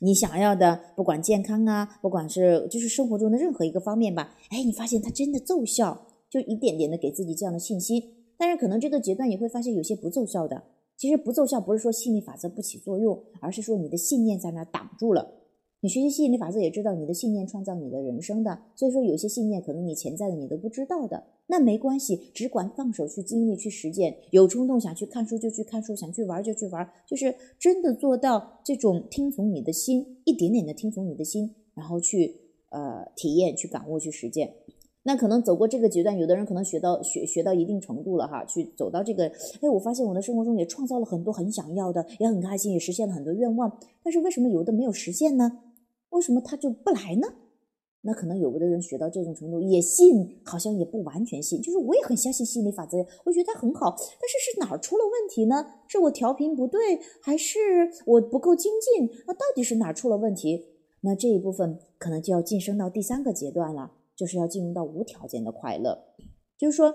[0.00, 8.02] 你想要的，不管健康啊，不管是就是生活中的任何一个方面吧，哎，你发现它真的奏效，就一点点的给自己这样的信心。
[8.38, 10.62] 但是可能这个阶段也会发现有些不奏效的。
[10.96, 15.34] 其实不奏效不是说吸引力法则不起作用，而是说你的信念在那挡住了。
[15.80, 18.58] 你学习吸引力法则也知道，你的信念创造你的人生的。
[18.76, 24.16] 所以说，有些信念可能你潜在的你都不知道的，那没关系，只管放手去经历、去实践。
[24.30, 32.36] 有冲动想去看书就去看书，想去玩就去玩，就是真的做到这种听从你的心，一点点的听从你的心，然后去
[32.70, 34.54] 呃体验、去感悟、去实践。
[35.02, 39.26] 那可能走过这个阶段，有的人可能学到学学到一定程度了哈，去走到这个，
[39.60, 43.76] 哎，我发现我的生活中也创造了很多很想要的，也很开心，也实现了很多愿望。
[44.04, 45.62] 但是为什么有的没有实现呢？
[46.10, 47.26] 为什么他就不来呢？
[48.02, 51.60] 那可能有的人学到这种程度也信，好像也不完全信。
[51.60, 55.66] 就是我也很相信心理法则，我觉得它很好，但是是哪儿出了问题呢？
[55.86, 57.58] 是我调频不对，还是
[58.06, 59.10] 我不够精进？
[59.26, 60.66] 那到底是哪儿出了问题？
[61.02, 63.92] 那这一部分可能就要晋升到第三个阶段了。
[64.16, 65.98] 就是要进入到无条件的快乐，
[66.58, 66.94] 就是说，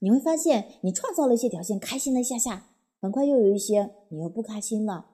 [0.00, 5.13] 你会发现你创造了一些条件，开心了一下下，很快又有一些你又不开心了。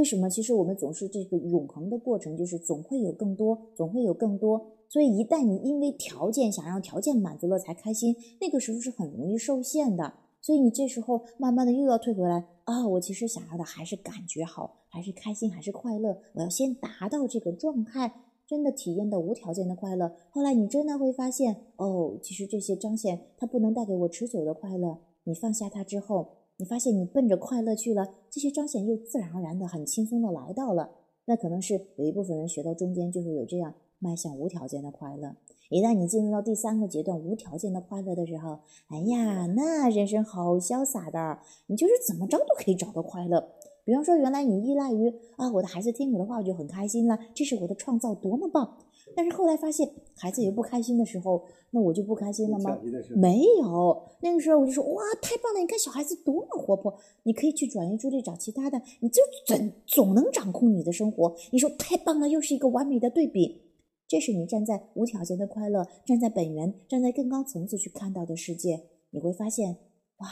[0.00, 0.30] 为什么？
[0.30, 4.58] 其实我们总是这个永恒的过程，就是总会有更多，总会有更多。
[4.88, 10.14] 所以一旦你因为条件想让条件满足了才开心，那个时候是很容易受限的。
[10.40, 16.16] 所以你这时候慢慢的又要退回来啊，我其实想要的还是感觉好，还是开心，还是快乐。
[16.32, 18.10] 我要先达到这个状态。
[18.48, 24.98] 真的体验到无条件的快乐，后来你真的会发现，哦，其实这些彰显它不能带给我持久的快乐。
[25.22, 30.90] 你放下它之后，你发现你奔着快乐去了，这些彰显又自然而然的很轻松的来到了。
[31.24, 35.34] 那可能是有一部分人学到中间就会有这样迈向无条件的快乐。
[35.70, 43.48] 一旦你进入到第三个阶段无条件的快乐的时候，哎呀，那人生好潇洒的，你就是怎么着都可以找到快乐。
[43.86, 48.76] 比方说，原来你依赖于啊，我的孩子听我的话，我就很开心了，这是我的创造，多么棒！
[49.16, 52.78] 但是后来发现，孩子有不开心的时候，那我就不开心了吗？
[53.16, 55.60] 没有，那个时候我就说，哇，太棒了！
[55.60, 56.94] 你看小孩子多么活泼，
[57.24, 61.34] 你可以去转移注意力找其他的，你就总总能掌控你的生活。
[61.52, 63.62] 你说太棒了，又是一个完美的对比。
[64.08, 69.76] 这是你站在无条件的快乐，站在本源，站在更高层次去看到的世界，你会发现，
[70.18, 70.28] 哇！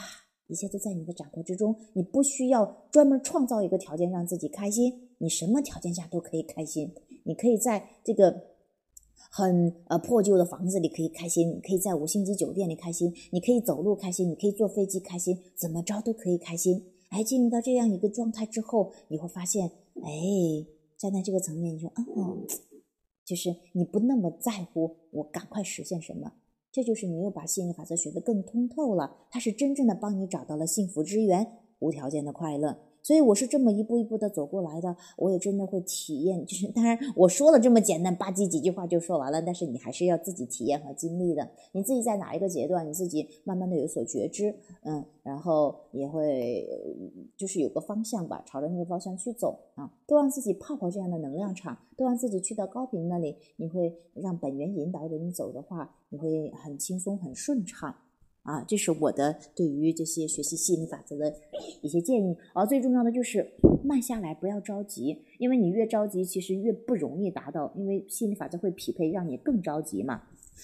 [0.47, 6.91] 一切都在你的掌控之中，你不需要专门创造一个条件让自己开心，你什么条件下都可以开心。
[7.23, 8.31] 你可以在这个
[9.29, 16.83] 很呃破旧的房子里可以开心，你可以在五星级酒店里开心，你可以走路开心，你可以坐飞机开心，怎么着都可以开心。
[17.09, 20.11] 哎，进入到这样一个状态之后，你会发现，哎，
[20.97, 22.37] 站在这个层面，你说，哦，
[23.25, 26.33] 就是你不那么在乎我赶快实现什么。
[26.71, 31.47] 这就是你又把吸引力法则学得更通透了，它是真正的帮你找到了幸福之源，
[31.79, 32.77] 无条件的快乐。
[33.01, 36.45] 所以我是这么一步一步的走过来的，我也真的会体验。
[36.45, 41.49] 就是当然我说了这么简单吧唧几句话就说完了，但是你还是要自己体验和经历的。
[41.71, 46.67] 你自己在哪一个阶段，你自己慢慢的有所觉知，嗯，然后也会
[47.37, 49.91] 就是有个方向吧，朝着那个方向去走啊。
[50.05, 57.95] 都让自己泡泡这样的能量场，都让自己去到高频那里，你会让本源引导着你走的话，你会很轻松很顺畅。
[58.43, 61.33] 啊，这是我的对于这些学习吸引力法则的
[61.81, 62.35] 一些建议。
[62.53, 70.23] 而最重要的就是慢下来，不要着急，因为你越着急，其实越不容易达到，因为吸引力法则会匹配让你更着急嘛。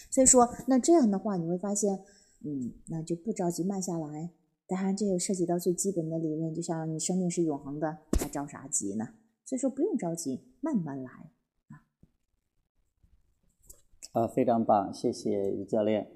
[0.10, 2.00] 所以说，那这样的话，你会发现，
[2.44, 4.32] 嗯，那就不着急，慢下来。
[4.68, 9.10] 当然，这又涉及到最基本的理论，就像你生命是永恒的，还着啥急呢？
[9.46, 11.12] 所以说，不用着急，慢慢来
[11.70, 11.84] 啊。
[14.14, 16.10] 啊，非常棒，谢谢于教练。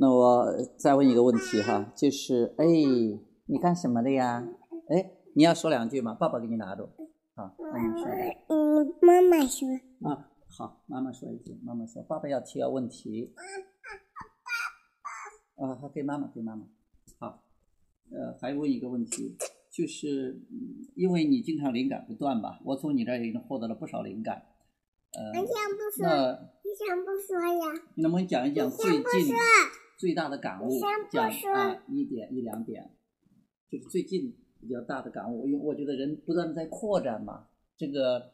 [0.00, 0.46] 那我
[0.78, 2.64] 再问一个问题哈，就是哎，
[3.46, 4.46] 你干什么的呀？
[4.88, 6.14] 哎，你要说两句吗？
[6.14, 6.88] 爸爸给你拿着。
[7.34, 8.08] 好，那你说。
[8.46, 9.68] 嗯，妈妈说。
[10.08, 11.58] 啊，好，妈妈说一句。
[11.64, 13.34] 妈妈说，爸爸要提个问题。
[15.56, 16.64] 啊，好，给妈妈，给妈妈。
[17.18, 17.42] 好，
[18.12, 19.36] 呃，还问一个问题，
[19.72, 20.40] 就是
[20.94, 24.44] 因为你经常灵感不断吧，我从你这儿已经获得了不少灵感。
[25.12, 26.06] 呃，你想不说？
[26.62, 27.82] 你想不说呀？
[27.96, 29.34] 能不能讲一讲最近？
[29.98, 30.70] 最大的感悟
[31.10, 32.88] 讲啊一点一两点，
[33.68, 35.46] 就是最近比较大的感悟。
[35.46, 38.30] 因为我觉得人不断的在扩展嘛，这个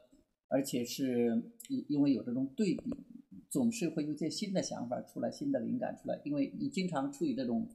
[0.49, 2.95] 而且是因因为有这种对比，
[3.49, 6.21] 总是会有些新的想法出来，新的灵感出来。
[6.25, 7.67] 因为你经常处于这种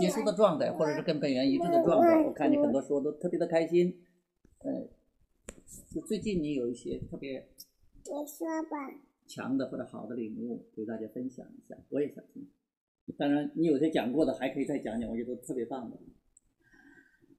[0.00, 2.24] 结束的状态，或者是跟本源一致的状态。
[2.24, 3.94] 我看你很多时候都特别的开心，
[4.60, 4.88] 呃，
[5.94, 7.46] 就最近你有一些特别
[8.04, 8.90] 你说吧
[9.26, 12.48] 强的或者好的领悟，给大家分享一下，我也想听。
[13.16, 15.96] 当然，你有些讲过的还可以再讲讲，我觉得特别棒的。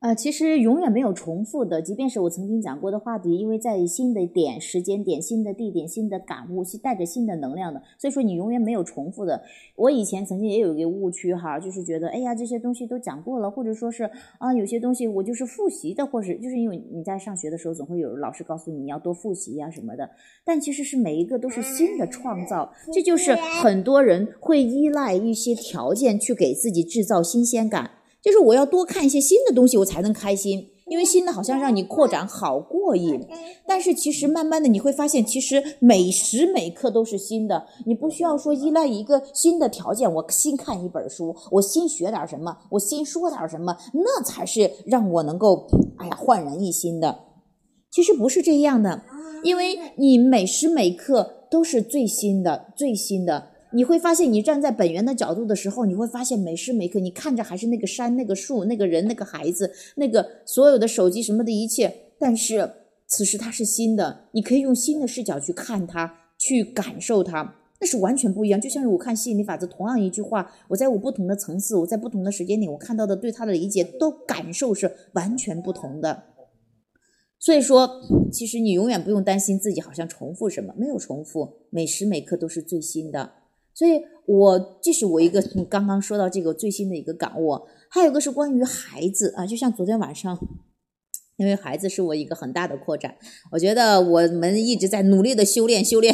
[0.01, 9.43] 呃，其实永远没有重复的，即便是我曾经讲过的话题，因为在新的点、时间点、新的地点、新的感悟，是带着新的能量的，所以说你永远没有重复的。
[9.75, 20.09] 我以前曾经也有一个误区哈，就是觉得，哎呀，这些东西都讲过了，或者说是啊，有些东西我就是复习的，或是就是因为你在上学的时候，总会有老师告诉你要多复习呀什么的，
[20.45, 27.91] 但其实是每一个都是新的创造，这就是很多人会依赖一些条件去给自己制造新鲜感。
[28.21, 33.25] 就是我要多看一些新的东西，我才能开心，因为新的好像让你扩展好过瘾。
[33.65, 40.13] 但是其实慢慢的你会发现，其实每时每刻都是新的，你不需要说依赖一个新的条件。
[40.13, 45.67] 我新看一本书，我新学点什么，我新说点什么，那才是让我能够
[45.99, 47.19] 哎呀焕然一新的。
[47.89, 49.03] 其实不是这样的，
[49.43, 53.48] 因为你每时每刻都是最新的，最新的。
[53.71, 62.71] 你会发现，你站在本源的角度的时候，你会发现每时每刻你看着还是那个山、那个树、那个人、那个孩子、那个所有的手机什么的一切，但是
[63.05, 68.59] 此时它是新的，你可以用新的视角去看它，去感受它，那是完全不一样。
[68.59, 76.23] 就像是我看吸引力法则，同样一句话，我在我不同的层次，我在不同的时间点，我看到的对它的理解都感受是完全不同的。
[77.37, 77.89] 所以说，
[78.31, 83.33] 其实你永远不用担心自己好像重复什么，没有重复，每时每刻都是最新的。
[83.79, 90.37] 所以，我这是我一个刚刚说到这个最新的一个感悟，还有一个是关于孩子啊，就像昨天晚上，
[91.37, 93.15] 因为孩子是我一个很大的扩展，
[93.53, 96.13] 我觉得我们一直在努力的修炼，修炼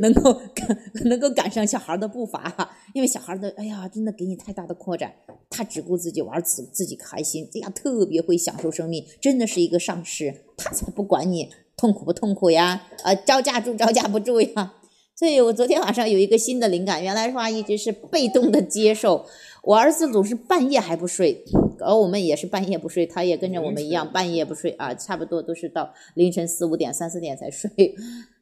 [0.00, 5.14] 能够赶能够赶上小孩的步伐，因为小孩的哎呀，真的给你太大的扩展，
[5.48, 11.48] 他只顾自己玩，自自己开心，哎呀特别会享受生命，真的是一个上师，他才不管你
[11.78, 14.74] 痛苦不痛苦呀，呃，招架住招架不住呀。
[15.18, 19.24] 所以我昨天晚上有一个新的灵感，原来话一直是被动的接受。
[19.62, 21.42] 我儿子总是半夜还不睡，
[21.80, 27.70] 而我们也是半夜不睡，他也跟着我们一样半夜不睡啊，差不多都是到凌晨四五点、三四点才睡。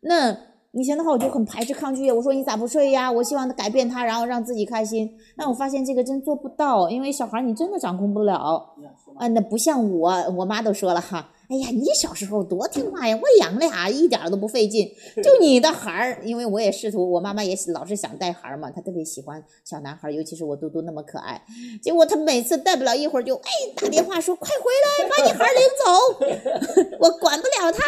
[0.00, 0.36] 那
[0.72, 3.08] 以前的话我就很排斥抗拒，我说你咋不睡呀？
[3.08, 5.08] 我希望他改变他，然后让自己开心。
[5.36, 8.74] 但我发现这个真做不到，因为小孩你真的掌控不了
[9.14, 11.30] 啊，那不像我，我妈都说了哈。
[11.50, 13.14] 哎呀，你小时候多听话呀！
[13.20, 14.90] 我养俩一点都不费劲。
[15.22, 21.42] 就你的孩儿，因为我也试图，我妈妈也老是想带孩儿嘛，她特别喜欢小男孩，尤其是我嘟嘟那么可爱。
[21.82, 24.70] 结果她每次带不了一会儿就哎打电话说快回
[25.02, 25.62] 来，把你孩儿领
[26.80, 27.82] 走， 我管不了他。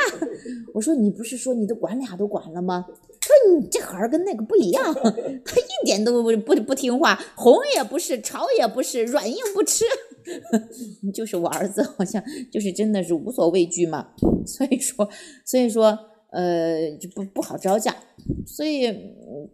[0.74, 2.86] 我说你不是说你都管俩都管了吗？
[3.20, 9.84] 说你这孩儿跟那个不一样，他一点都不不不听话，哄也不是，吵也不是，软硬不吃。
[11.14, 14.08] 就是我儿子，好像就是真的是无所畏惧嘛，
[14.46, 15.08] 所以说，
[15.44, 15.98] 所以说，
[16.30, 17.94] 呃，就不不好招架，
[18.46, 18.92] 所以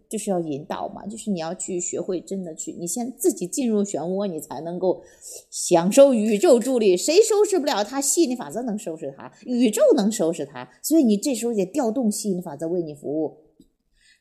[0.09, 5.03] 就是要引导嘛，就是你要去学会真的去，你先自己进入漩涡，你才能够
[5.51, 13.37] 享受宇宙助力，谁收拾不了他，吸引力法则能收拾他，宇宙能收拾他，所以你这时候得调动吸引力法则为你服务。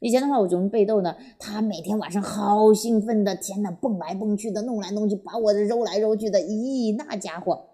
[0.02, 1.16] 以前的话，我总是被逗呢。
[1.38, 7.68] 他每天晚上好兴奋的，天呐，蹦来蹦去的，弄来弄去，把我的揉来揉去的，咦，那家伙，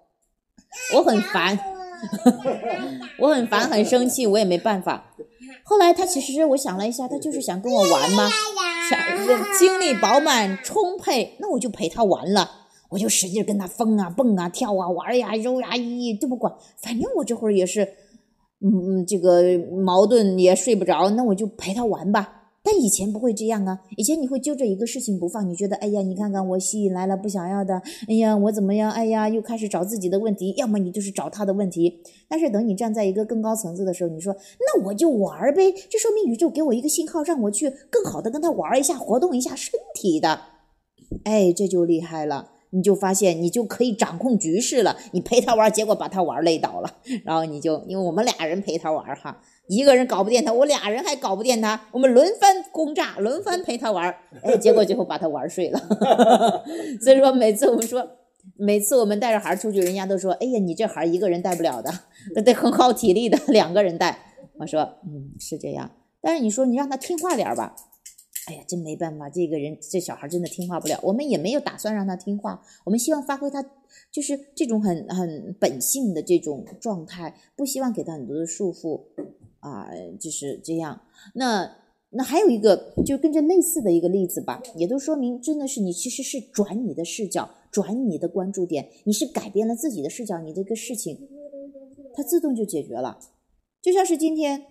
[0.93, 1.57] 我很烦，
[3.19, 5.15] 我很烦，很生气，我也没办法。
[5.63, 8.29] 后来他其实，我想了一下，他就是想跟我玩嘛，
[8.89, 8.99] 想
[9.57, 17.87] 精力饱满充沛，那我就陪他玩了，我就使劲跟他疯啊蹦啊跳啊玩呀揉呀，咦，都不管，反正我这会儿也是。
[18.59, 19.43] 嗯，这个
[19.83, 22.33] 矛盾也睡不着，那我就陪他玩吧。
[22.63, 32.01] 但以前不会这样啊，以前你会揪着一个事情不放，你觉得哎呀，你看看我吸引来了不想要的，哎呀我怎么样，哎呀又开始找自己的问题，要么你就是找他的问题。
[32.27, 40.41] 但是等你站在一个更高层次的时候，你说那我就玩呗，这说明宇宙给我一个信号，让我去更好的跟他玩一下，活动一下身体的，
[41.23, 42.56] 哎，这就厉害了。
[42.71, 44.97] 你就发现你就可以掌控局势了。
[45.11, 46.89] 你陪他玩，结果把他玩累倒了。
[47.23, 54.13] 然后你就因为我们俩人陪他玩哈，一个人搞不定他，我俩人还搞不定他，我们轮番轰炸，轮番陪他玩。
[54.43, 55.79] 哎，结果最后把他玩睡了。
[57.01, 58.07] 所以说每次我们说，
[58.57, 61.91] 每次我们带着孩出去，人家都说，哎呀，你这孩一个人带不了的，
[62.35, 64.17] 那 得很耗体力的，两个人带。
[64.59, 65.91] 我说，嗯，是这样。
[66.19, 67.75] 但是你说你让他听话点吧。
[68.47, 70.97] 哎呀，真没办法，这个人这小孩真的听话不了。
[71.03, 73.61] 我们也没有打算让他听话，我们希望发挥他
[74.09, 79.01] 就是这种很很本性的这种状态，不希望给他很多的束缚
[79.59, 81.01] 啊，就是这样。
[81.35, 81.69] 那
[82.11, 91.27] 那还有一个就跟这类似的一个例子吧，也都说明真的是你其实是转你的视角，转你的关注点，你是改变了自己的视角，你这个事情
[92.13, 93.19] 它自动就解决了。
[93.81, 94.67] 就像是今天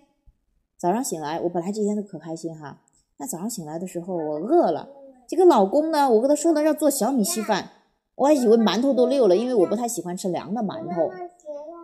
[0.79, 2.81] 早上醒来，我本来这天都可开心哈。
[3.19, 4.89] 那早上醒来的时候，我饿了。
[5.27, 7.71] 这个老公呢，我跟他说了要做小米稀饭，
[8.15, 11.11] 我还以为馒头都溜了，因为我不太喜欢吃凉的馒头。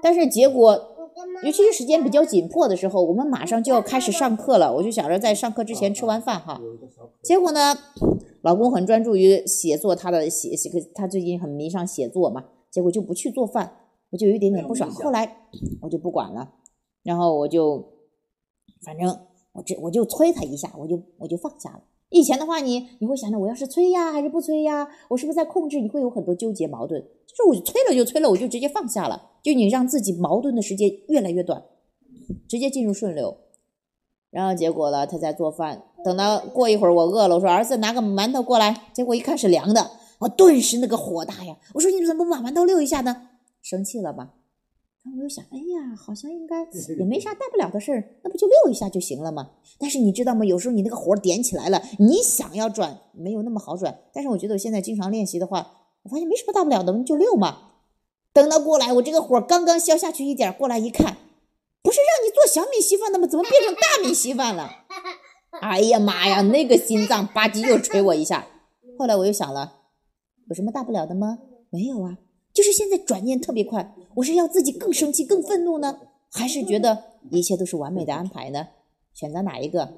[0.01, 0.89] 但是结果。
[1.43, 6.59] 尤其是时间比较紧迫的时候，我们马上就要开始上课了，我就想着在上课之前吃完饭哈。
[7.21, 7.77] 结果呢，
[8.41, 13.75] 老公很专注于写作，他的写写他最近很迷上写作嘛，结果就不去做饭，
[14.09, 14.89] 我就有一点点不爽。
[14.89, 15.37] 后来
[15.81, 16.53] 我就不管了，
[17.03, 17.93] 然后我就
[18.83, 19.15] 反正
[19.53, 21.81] 我这我就催他一下，我就我就放下了。
[22.09, 24.87] 以前的话，你你会想着我要是催呀还是不催呀？
[25.09, 25.79] 我是不是在控制？
[25.79, 27.01] 你会有很多纠结矛盾。
[27.01, 29.31] 就是我催了就催了，我就直接放下了。
[29.41, 31.63] 就你让自己矛盾的时间越来越短，
[32.47, 33.37] 直接进入顺流。
[34.29, 41.57] 然后结果呢，他在做饭，等到过一会儿我饿了，我说儿子拿个馒头过来，结果一看是凉的，我顿时那个火大呀！
[41.73, 43.29] 我说你怎么不把馒头溜一下呢？
[43.61, 44.33] 生气了吧？
[45.03, 46.63] 然后我又想，哎呀，好像应该
[46.97, 49.51] 也没啥大不了的事儿，那不就溜一下就行了嘛？
[49.77, 50.45] 但是你知道吗？
[50.45, 53.99] 有时候你那个火点起来了，你想要转没有那么好转。
[54.13, 55.71] 但是我觉得我现在经常练习的话，
[56.03, 57.71] 我发现没什么大不了的，就溜嘛。
[58.31, 61.17] 等到过来，我这个火刚刚消下去一点，过来一看，
[61.81, 63.27] 不是让你做小米稀饭的吗？
[63.27, 64.69] 怎么变成大米稀饭了？
[65.61, 68.47] 哎呀妈呀，那个心脏吧唧又捶我一下。
[68.97, 69.79] 后来我又想了，
[70.47, 71.39] 有什么大不了的吗？
[71.69, 72.17] 没有啊。
[72.53, 75.99] 就是现在转念特别快，我是要自己更生气、更愤怒呢，
[76.31, 78.67] 还是觉得一切都是完美的安排呢？
[79.13, 79.89] 选择哪一个？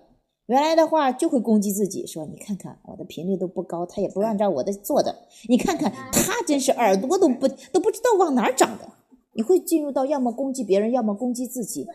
[0.47, 5.16] 原来的话就会攻击自己，说你看看我的频率都不高，他也不按照我的做的。
[5.49, 8.88] 你看看他真是耳朵都不都不知道往哪儿长的。
[9.34, 11.88] 你会进入到要么攻击别人，要么攻击自己。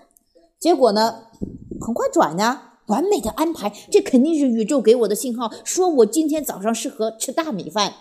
[0.58, 1.28] 结果呢，
[1.80, 7.94] 很快转呢，完美的安排，这肯定是宇宙给我的信号，说我今天早上适合吃大米饭。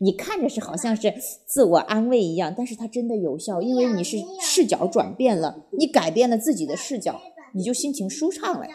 [0.00, 1.12] 你看着是好像是
[1.46, 7.20] 自我安慰一样，但是它真的有效，因为你是视角转变了，你改变了自己的视角，
[7.54, 8.66] 你就心情舒畅了。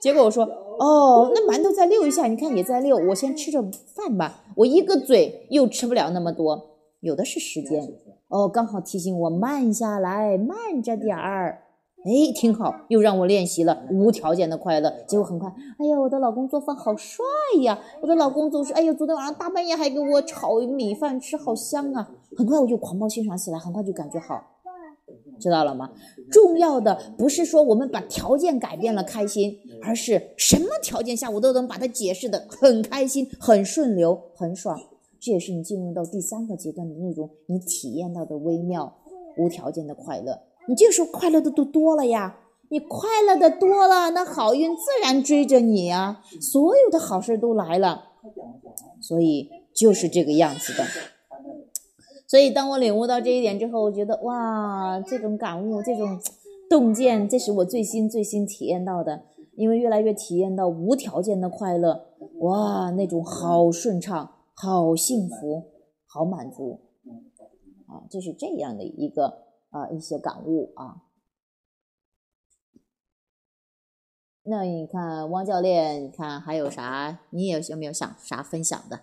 [0.00, 3.62] 结果我说，哦，那馒头再溜一下，你看也在溜，我先吃着
[3.94, 7.94] 饭吧，我一个嘴又吃不了那么多，有的是时间。
[8.28, 11.62] 哦，刚好提醒我慢下来，慢着点儿。
[12.06, 14.92] 哎，挺好，又让我练习了无条件的快乐。
[15.08, 17.24] 结果很快，哎呀，我的老公做饭好帅
[17.62, 17.76] 呀！
[18.00, 22.08] 我的老公总是，哎呀，昨天晚上大半夜还给我炒米饭吃，好香啊！
[22.36, 24.40] 很快我就狂暴欣赏起来，很快就感觉好，
[25.40, 25.90] 知道了吗？
[26.30, 34.78] 重要的不是说我们把条件改变了开心，而是什么条件下我都能把它解释的很开心、很顺流、很爽。
[35.18, 38.94] 这也是你进入到第三个阶段的那种你体验到的微妙
[39.38, 40.38] 无条件的快乐。
[40.68, 42.38] 你这个时候快乐的都多了呀，
[42.68, 48.04] 你快乐的多了，那好运自然追着你呀，所有的好事都来了，
[49.00, 50.84] 所以就是这个样子的。
[52.26, 56.18] 所以当我领悟到这一点之后，我觉得哇，这种感悟，这种
[56.68, 59.22] 洞见，这是我最新最新体验到的。
[59.54, 62.08] 因为越来越体验到无条件的快乐，
[62.40, 65.62] 哇，那种好顺畅、好幸福、
[66.06, 66.80] 好满足
[67.86, 69.45] 啊，就是这样的一个。
[69.76, 71.02] 啊，一些感悟啊。
[74.44, 77.18] 那你看，汪教练，你看还有啥？
[77.30, 78.96] 你也有没有想啥分享的？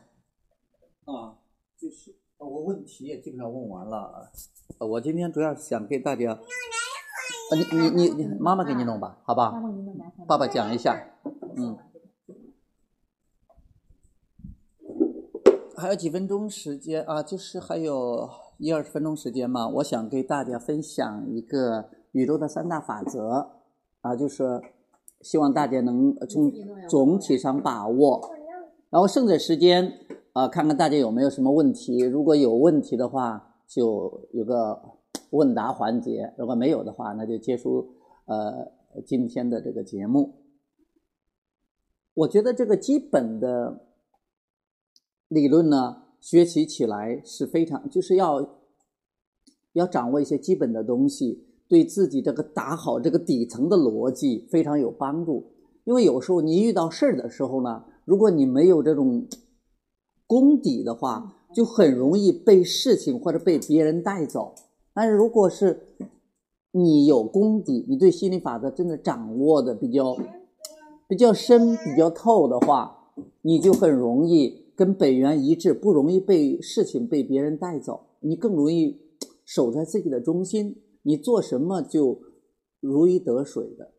[1.03, 1.38] 啊，
[1.78, 4.32] 就是我问题也基本上问完了。
[4.80, 6.39] 我今天主要想给大家，
[7.51, 9.53] 你你你你，妈妈给你弄吧，好吧？
[10.28, 11.19] 爸爸讲一下，
[11.55, 11.78] 嗯。
[15.76, 19.68] 还有几分钟时间啊，就是还有一二十分钟时间嘛。
[19.68, 23.51] 我想给大家分享一个宇宙的三大法则
[24.01, 24.62] 啊，就是
[25.22, 26.51] 希望大家能从
[26.89, 28.30] 总体上把握。
[28.89, 29.91] 然后剩下时间
[30.34, 31.99] 啊，看看大家有没有什么问题。
[31.99, 34.80] 如果有问题的话，就有个
[35.32, 37.95] 问答环节；如果没有的话，那就结束
[38.26, 38.72] 呃
[39.06, 40.36] 今天的这个节目。
[42.14, 43.88] 我觉得这个基本的。
[45.30, 48.49] 理论呢，学习起来是非常，就是要
[49.74, 55.51] 要掌握一些基本的东西，对自己这个打好这个底层的逻辑非常有帮助。
[55.84, 59.28] 因为有时候你遇到事儿的时候呢，如果你没有这种
[60.26, 64.55] 功底的话，就很容易被事情或者被别人带走。
[64.93, 65.88] 但是如果是
[66.71, 70.15] 你有功底，你对心理法则真的掌握的比较
[71.05, 73.11] 比较深、比较透的话，
[73.41, 74.62] 你就很容易。
[74.76, 78.99] 跟本源一致，不容易被事情被别人带走，你更容易
[79.45, 82.19] 守在自己的中心，你做什么就
[82.80, 83.91] 如鱼得水的。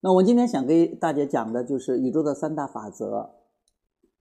[0.00, 3.30] 那我今天想给大家讲的就是宇宙的三大法则，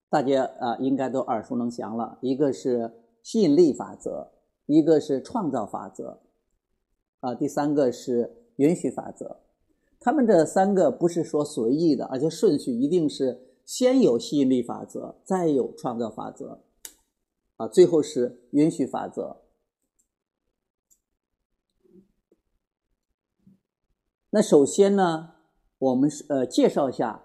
[0.09, 2.91] 大家啊应该都耳熟能详了，一个是
[3.21, 4.31] 吸引力法则，
[4.65, 6.19] 一个是创造法则，
[7.21, 9.37] 啊，第三个是允许法则。
[10.01, 13.39] 他们这三个不是说随意的，而且顺序一定是。
[13.65, 16.63] 先有吸引力法则，再有创造法则，
[17.57, 19.37] 啊，最后是允许法则。
[24.31, 25.35] 那首先呢，
[25.77, 27.23] 我们是呃介绍一下，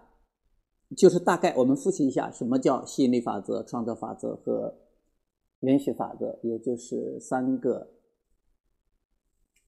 [0.97, 4.77] 就是大概我们复习一下什么叫吸引力法则、创造法则和
[5.61, 7.95] 允许法则，也就是三个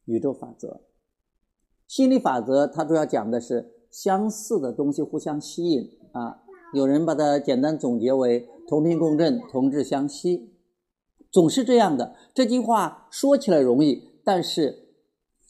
[0.05, 0.83] 宇宙法则。
[1.89, 6.45] 吸引力法则它主要讲的是相似的东西互相吸引啊，
[6.75, 10.53] 有人把它简单总结为同频共振、同质相吸，
[11.31, 12.15] 总是这样的。
[12.35, 14.87] 这句话说起来容易，但是。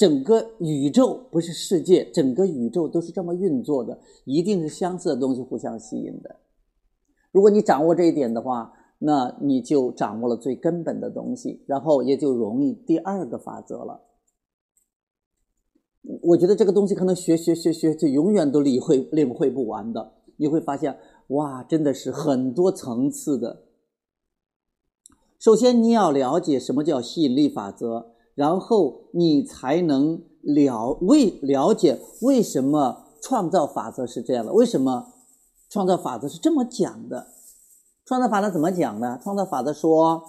[0.01, 6.37] 整个宇宙不是世界，整个宇宙都是这么运作的，一定是相似的东西互相吸引的。
[7.31, 14.07] 如果你掌握这一点的话，那你就掌握了最根本的东西，然后也就容易第二个法则了。
[16.23, 20.15] 我觉得这个东西可能学学学学，就永远都理会领会不完的。
[20.39, 20.99] 你会发现，
[21.31, 23.65] 哇，真的是很多层次的。
[25.39, 28.13] 首先，你要了解什么叫吸引力法则。
[28.37, 34.53] 然后你才能了为了解为什么创造法则是这样的？
[34.55, 35.13] 为什么
[35.69, 37.27] 创造法则是这么讲的？
[38.07, 39.21] 创造法则怎么讲呢？
[39.23, 40.23] 创造法则说，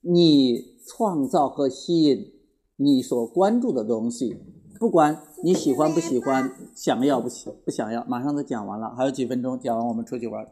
[0.00, 2.32] 你创造和吸引
[2.76, 4.42] 你所关注的东西，
[4.78, 10.46] 不管你喜欢不喜欢，想要不想不想要，马上都讲完了，还有几分钟，讲完我们出去玩。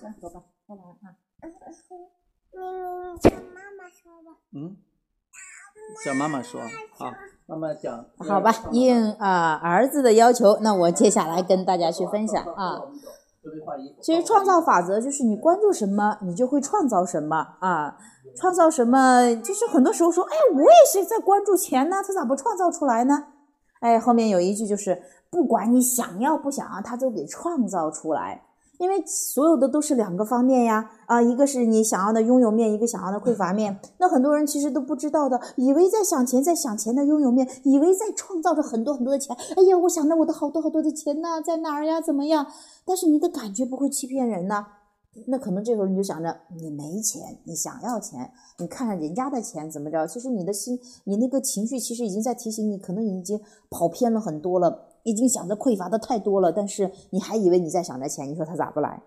[0.00, 1.14] 行，走吧，拜拜啊。
[2.54, 4.36] 嗯，叫妈妈说吧。
[4.52, 4.76] 嗯，
[6.04, 6.60] 叫妈妈说。
[6.92, 7.12] 好，
[7.46, 8.06] 妈妈讲。
[8.18, 12.82] 好吧，应啊儿子的要求，那我接下来跟大家去分享啊。
[14.00, 17.96] 其实创造法则就是你关注什么，你就会创造什么啊。
[18.36, 23.26] 创造什么，就是很多时候说，哎，我也是在关注钱呢，他咋不创造出来呢？
[23.80, 28.42] 哎，后面有一句就是，不管你想要不想要，他都给创造出来。
[28.82, 33.78] 因为所有的都是两个方面呀，啊，一个是你想要的拥有面，一个想要的匮乏面。
[33.98, 39.36] 那很多人其实都不知道的，以为在想钱，在想钱的拥有面，以为在创造着很多很多的钱。
[39.56, 42.00] 哎呀，我想着我的好多好多的钱呐，在哪儿呀？
[42.00, 42.44] 怎么样？
[42.84, 44.66] 但是你的感觉不会欺骗人呢。
[45.28, 50.04] 那可能这时候你就想着你没钱，你想要钱，你看看人家的钱怎么着？
[50.08, 54.88] 其实你的心，你那个情绪其实已经在提醒你，可能已经跑偏了很多了。
[55.04, 59.02] 已经想着匮乏的太多了，但是你还以为你在想着钱，你说他咋不来？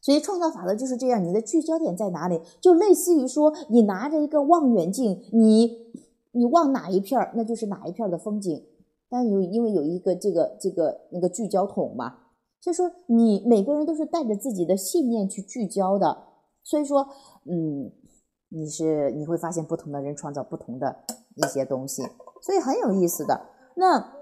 [0.00, 2.40] 所以创造法则就是这样，你的聚焦点在哪里？
[2.60, 5.92] 就类似于说，你拿着一个望远镜，你
[6.32, 8.66] 你望哪一片儿，那就是哪一片的风景。
[9.08, 12.14] 但有因为有一个这个这个那个聚焦筒嘛，
[12.60, 16.24] 所以说你每个人都是带着自己的信念去聚焦的。
[16.64, 17.06] 所以说，
[17.44, 17.92] 嗯，
[18.48, 21.04] 你是你会发现不同的人创造不同的
[21.36, 22.02] 一些东西，
[22.40, 23.40] 所以很有意思的。
[23.76, 24.21] 那。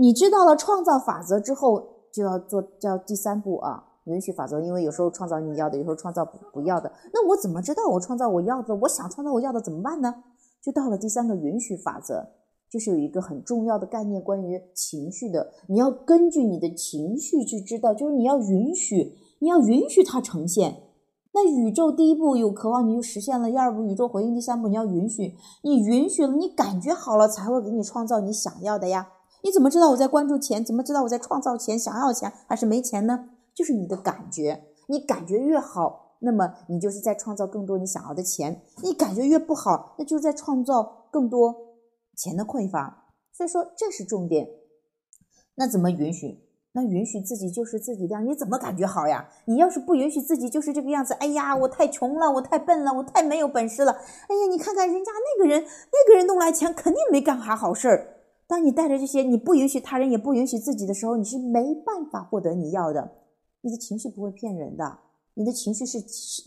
[0.00, 1.82] 你知道了创造法则之后，
[2.12, 4.60] 就要做叫第三步啊，允许法则。
[4.60, 6.92] 因为有时候创造你要的，有时候创造不要的。
[7.12, 8.76] 那我怎么知道我创造我要的？
[8.76, 10.14] 我想创造我要的怎么办呢？
[10.62, 12.28] 就到了第三个允许法则，
[12.70, 15.50] 就是有一个很重要的概念，关于情绪的。
[15.66, 20.76] 你要根据你的情绪去知道，就是你要允许，你要允许它呈现。
[21.32, 25.34] 那宇宙第一步有渴望，你就实现了；第二步宇宙回应，第三步你要允许。
[25.62, 29.08] 你允许了，你感觉好了，才会给你创造你想要的呀。
[29.42, 30.64] 你怎么知道我在关注钱？
[30.64, 33.30] 怎么知道我在创造钱、想要钱还是没钱呢？
[33.54, 41.54] 就是你的感觉，你感觉越好，那么你就是在创造更多你想要的钱；你感觉越不好，那就是在创造更多
[42.16, 43.06] 钱的匮乏。
[43.32, 44.48] 所以说这是重点。
[45.54, 46.44] 那怎么允许？
[46.72, 49.28] 那允许自己就是自己这样，你怎么感觉好呀？
[49.46, 53.92] 你要是不允许自己就是这个样子，哎呀，我太穷了，我太笨了，我太没有本事了。
[53.92, 58.17] 哎呀，你看看人家那个人，那个人弄来钱肯定没干啥好事儿。
[58.48, 63.12] 当你带着这些，你不允许他人，也不允许自己的时候，你是没办法获得你要的。
[63.60, 64.98] 你的情绪不会骗人的，
[65.34, 65.98] 你的情绪是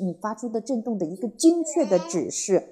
[0.03, 2.63] 你发出的震动的一个精确的指示，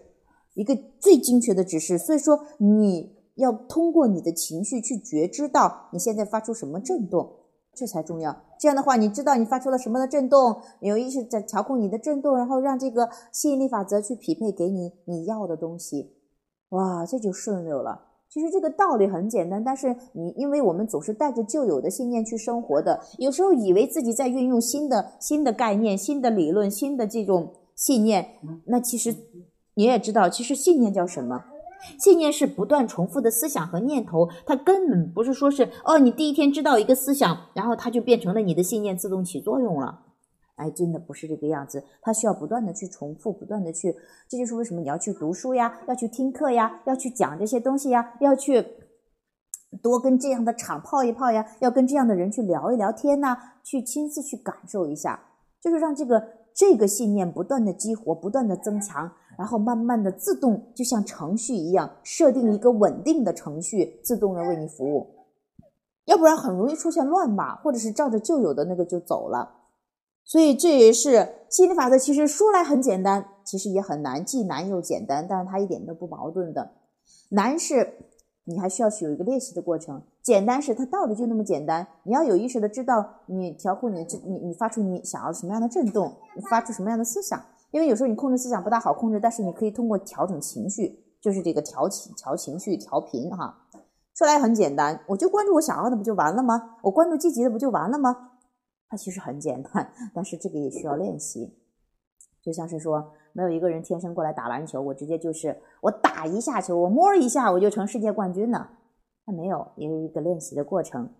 [0.55, 1.97] 一个最精确的指示。
[1.97, 7.29] 所以说，你要通过你的情绪去觉知到你现在发出什么震动，
[7.75, 8.35] 这才重要。
[8.59, 16.15] 这样的话，你知道你发出了什么的震动，有意识在调控你的震动，然后让这个吸引力法则去匹配给你你要的东西。
[16.69, 18.08] 哇，这就顺溜了。
[18.31, 28.35] 其实这个道理很简单，但是你因为我们总是带着旧有的信念去生活的，有时候以为自己在运用新的新的概念、新的理论、新的这种信念，
[28.67, 29.15] 那其实
[29.73, 31.43] 你也知道，其实信念叫什么？
[31.97, 40.01] 信念是不断重复的思想和念头，它根本不是说是哦，你第一天知道一个思想，然后它就变成了你的信念，自动起作用了。
[40.59, 43.95] 哎，真的不是这个样子，他需要不断的去重复，不断的去，
[44.27, 48.65] 这就是为什么你要去读书呀，要去听课呀，要去讲这些东西呀，要去
[49.81, 55.19] 多跟这样的场泡一泡呀，要跟这样的人去聊一聊天呐、去亲自去感受一下，
[55.61, 56.21] 就是让这个
[56.53, 65.07] 这个信念不断的激活，不断的增强，然后慢慢的自动就像程序一样，设定一个稳定的程序，自动的为你服务。
[66.05, 69.57] 要不然很容易出现乱码，或者是照着旧有的那个就走了。
[70.29, 71.97] 所以这也是吸引力法则。
[71.97, 76.69] 其实说来很简单，其实也很难，既难又简单，但是它一点都不矛盾的。
[77.29, 77.95] 难是
[78.43, 81.87] 你还需要去有一个练习的过程，简单是它到底就那么简单。
[82.03, 87.43] 你要有意识的知道你调控你这你你发出你想要什么样的震动，你发出什么样的思想。
[87.71, 93.65] 因为有时候你控制思想不大好控制，但是你可以通过调整情绪，就是这个调情调情绪调频哈。
[94.13, 96.75] 说来很简单，我就关注我想要的不就完了吗？
[96.83, 98.33] 我关注积极的不就完了吗？
[98.89, 101.55] 它其实很简单，但是这个也需要练习。
[102.41, 108.71] 就像是说，没有一个人天生过来打篮球，我直接就是我打一下球，我摸一下我就成世界冠军了。
[109.25, 111.13] 那没有，也有一个练习的过程，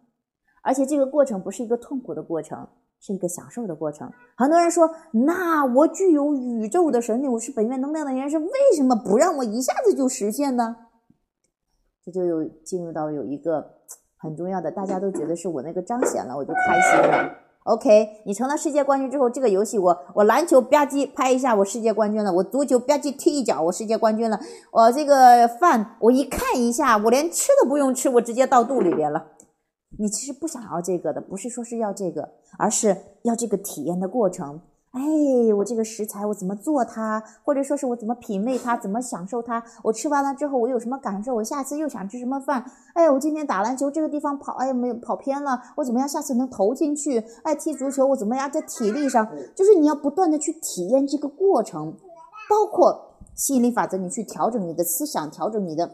[0.64, 2.68] 而且这个过程不是一个痛苦的过程，
[3.00, 4.12] 是一个享受的过程。
[4.36, 10.76] 很多人说，那我具有宇宙的神力，我是本源能量的人，是为什么不让我一下子就实现呢？
[12.04, 13.82] 这就有进入到有一个
[14.18, 17.49] 很重要的，大家都觉得是我那个彰显了，我就开心了。
[17.66, 24.40] OK，你成了世界冠军之后，这个游戏我我篮球吧唧拍一下，我世界冠军了；我足球吧唧踢一脚，我世界冠军了；
[24.72, 29.28] 我这个饭我一看一下，我连吃都不用吃，我直接到肚里边了。
[30.00, 34.62] 你其实不想要这个的，不是说是要这个，而是要这个体验的过程。
[34.92, 39.64] 哎，我这个食材我怎么做它，或者说是我怎么品味它，怎么享受它？
[39.84, 41.36] 我吃完了之后我有什么感受？
[41.36, 42.66] 我下次又想吃什么饭？
[42.96, 47.24] 哎，我今天打篮球这个地方跑，哎没有跑偏了，我怎么样下次能投进去？
[47.44, 49.28] 哎，踢足球我怎么样在体力上？
[49.56, 51.94] 就是你要不断的去体验这个过程，
[52.50, 55.90] 包括吸引力法则，你去调整你的思想，调整你的。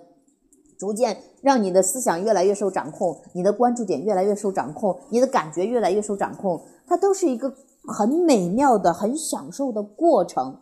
[0.77, 7.55] 逐渐让你的思想越来越受掌控，你的关注点越来越受掌控，你的感觉越来越受掌控，它都是一个
[7.87, 10.61] 很美妙的、很享受的过程。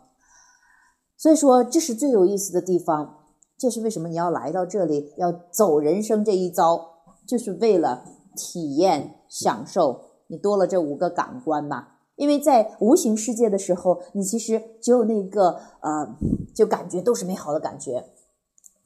[1.16, 3.20] 所以说，这是最有意思的地方。
[3.56, 6.80] 这是为什么你要来到这里，要走人生这一遭，
[7.26, 8.04] 就是为了
[8.36, 10.00] 体验、享受。
[10.26, 11.88] 你多了这五个感官嘛？
[12.16, 16.16] 因为在无形世界的时候，你其实只有那个呃，
[16.54, 18.12] 就感觉都是美好的感觉。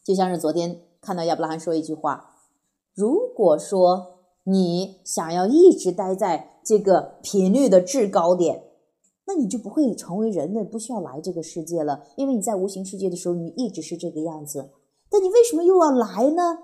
[0.04, 2.34] 就像是昨天看到亚伯拉罕说一句话
[2.94, 4.17] ：“如果说
[4.48, 8.64] 你想要一直待在这个频率的制高点，
[9.26, 12.02] 那你就不会成为人类，不需要来这个世界了。
[12.16, 14.70] 因为你在无形世界的时候，你一直是这个样子。
[15.10, 16.58] 但你为什么又要来呢？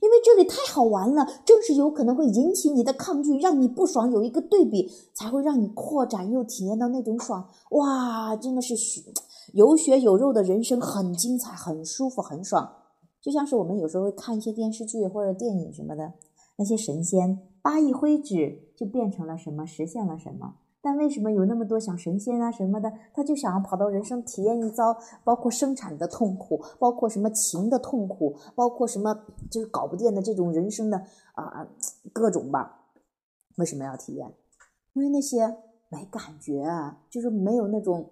[0.00, 7.48] 因为这里太好玩了，正是有可能会引起你的抗拒，让你不爽，有一个对比，才会让你扩展又体验到那种爽。
[7.70, 8.74] 哇，真的是
[9.52, 12.68] 有血有肉的人生，很精彩，很舒服，很爽。
[13.22, 16.12] 就像是我们有时候会看一些电视剧或者电影什么的，
[16.58, 20.56] 那些神仙八一挥指就变成了什么，实现了什么。
[20.80, 29.12] 但为什么有那么多想神仙啊什么的，他就想要跑到人生体验一遭，包括生产的痛苦，包括什么情的痛苦，包括什么
[29.50, 31.02] 就是搞不定的这种人生的
[31.34, 31.68] 啊、
[32.12, 32.86] 各种吧？
[33.56, 34.32] 为什么要体验？
[34.94, 35.46] 因为那些
[35.88, 38.08] 没感觉啊，就是没有那种，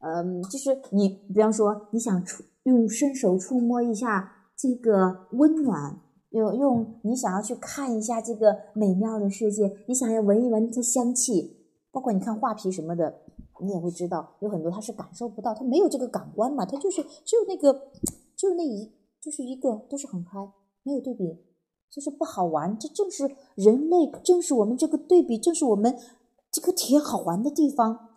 [0.00, 5.98] 嗯，就是你比方说你想触用伸手触摸一下这个温暖。
[6.32, 11.58] 有用，你想要去看一下这个美妙的世界，你想要闻一闻它香气，
[11.90, 13.20] 包括你看画皮什么的，
[13.60, 17.88] 你也会知道，有很多它是感受不到，它没有这个感官嘛，它就是只有那个，
[18.36, 20.52] 只有那一，就是一个都是很嗨，
[20.82, 21.38] 没有对比，
[21.90, 22.78] 就是不好玩。
[22.78, 25.98] 这正是人类，正是我们这个对比，正是我们
[26.50, 28.08] 这个体验好玩的地方。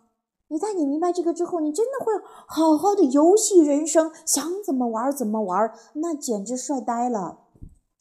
[0.48, 2.12] 一旦你明白这个之后，你真的会
[2.46, 7.40] 好好的游戏人生，想怎么玩怎么玩，那简直帅呆了。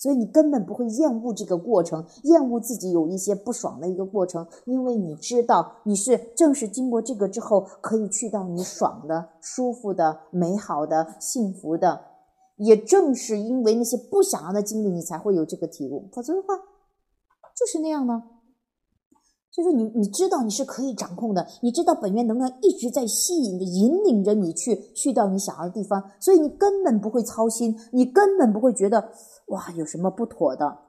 [0.06, 12.00] 所以你根本不会厌恶这个过程，厌恶自己有一些不爽的一个过程，因为你知道你是正是经过这个之后，可以去到你爽的、舒服的、美好的、幸福的。
[12.58, 16.56] 也正是因为那些不想要的经历，你才会有这个体悟，否则的话
[17.58, 18.22] 就是那样呢。
[19.56, 29.12] 就是你，你知道你是可以掌控的，你知道本源能量一直在吸引着、引领着你去去到你想要的地方，所以你根本不会操心，你根本不会觉得
[29.48, 30.80] 哇有什么不妥的。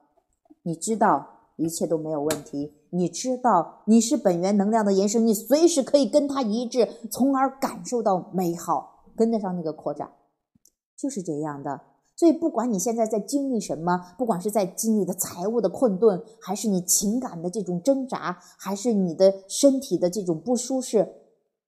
[0.64, 10.10] 你知道一切都没有问题，你知道你是本源能量的延伸，你随时可以跟它一致，从而感受到美好，跟得上那个扩展，
[10.98, 11.80] 就是这样的。
[12.16, 21.06] 所以，不管你现在在经历什么，不管是在经历的财务的困顿，还是你情感的这种挣扎，还是你的身体的这种不舒适，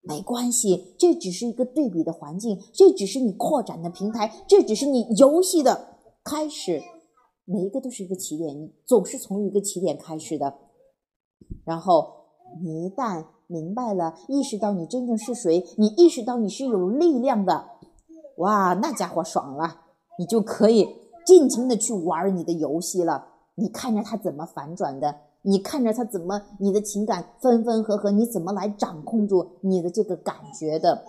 [0.01, 6.83] 没关系，这只是一个对比的环境，这只是你扩展的平台，这只是你游戏的开始。
[7.45, 10.55] 每一个都是一个起点，你总是从一个起点开始的。
[11.65, 12.07] 然后
[12.63, 17.67] 你一旦明白了，意识到你真正是谁，你意识到你是有力量的，
[18.37, 19.81] 哇，那家伙爽了，
[20.19, 20.89] 你就可以
[21.25, 23.25] 尽情的去玩你的游戏了。
[23.55, 31.05] 你看着他怎么反转的，你看着他怎么你的情感分分合合，你怎么来掌控住你的这个感觉的。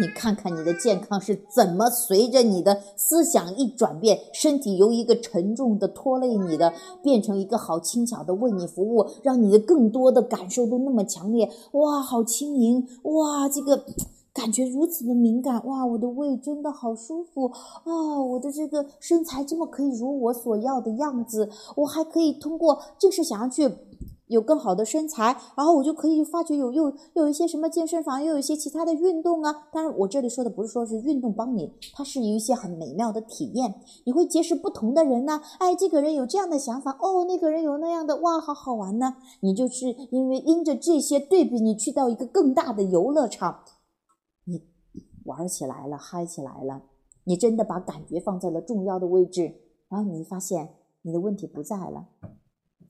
[0.00, 11.50] 你看看你的健康是怎么随着你的思想一转变，身体由一个沉重的拖累你的，变成一个好轻巧的为你服务，让你的更多的感受都那么强烈。
[11.72, 12.86] 哇，好轻盈！
[13.04, 13.82] 哇，这个
[14.38, 15.66] 感觉如此的敏感！
[15.66, 18.22] 哇，我的胃真的好舒服啊！
[18.22, 23.68] 我的这个身材这么可以如我所要的样子，我还可以通过就是想要去。
[24.28, 29.68] 有更好的身材，然后我就可以发觉有又又有一些什么健身房，又有一些其他的运动啊。
[29.72, 33.76] 当然，我这里说的不是说是运动帮你，它是有一些很美妙的体验。
[34.04, 35.40] 你会结识不同的人呢。
[35.58, 39.14] 哎，这个人有这样的想法，哦，那个人有那样的，哇，好好玩呢。
[39.40, 43.60] 你就是因为因着这些对比，你去到一个更大的游乐场，
[45.28, 46.82] 玩起来了，嗨起来了。
[47.22, 49.54] 你真的把感觉放在了重要的位置，
[49.88, 50.68] 然后你发现
[51.02, 52.08] 你的问题不在了，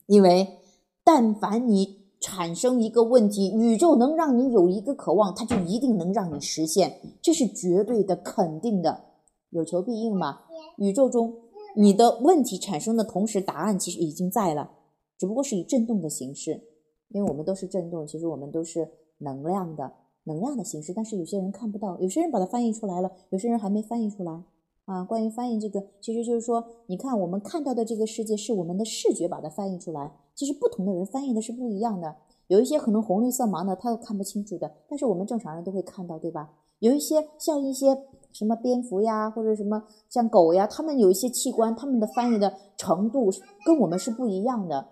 [0.07, 0.55] 因为。
[1.01, 9.05] 但凡你产生一个问题，宇宙能让你有一个渴望，它就一定能让你实现，这是绝对的、肯定的。
[9.49, 10.41] 有求必应嘛？
[10.77, 11.33] 宇宙中
[11.75, 14.69] 你的问题产生的同时，答案其实已经在了，
[15.17, 16.61] 只不过是以震动的形式。
[17.07, 18.87] 因为我们都是震动，其实我们都是
[19.17, 19.91] 能量的
[20.29, 24.43] 能量的形式，但是有些人看不到，有些人把它翻译出来了，有些人还没翻译出来。
[24.85, 30.11] 啊，关于翻译这个，其实就是说，你看我们看到的这个世界是我们的视觉把它翻译出来。
[30.33, 32.15] 其实不同的人翻译的是不一样的，
[32.47, 36.49] 有一些可能红绿色盲的他都看不清楚的，但是我们正常人都会看到，对吧？
[36.79, 43.29] 有一些像一些什么蝙蝠呀，或者什么像狗呀，他们有一些器官，他们的翻译的程度
[43.65, 44.87] 跟我们是不一样的。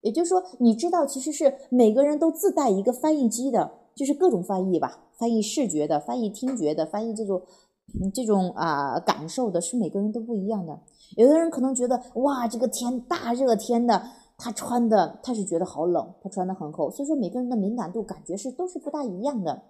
[0.00, 7.42] 也就是说，你知道，其实是每个人都自带一个翻译机的，就是各种翻译吧，翻译视觉的，翻译听觉的，翻译这种。
[8.12, 10.76] 这种啊感受的是每个人都不一样的。
[11.16, 14.02] 有的人可能觉得哇，这个天大热天的，
[14.36, 16.90] 他穿的他是觉得好冷，他穿的很厚。
[16.90, 19.62] 所以说每个人的敏感度感觉是都是不大一样的。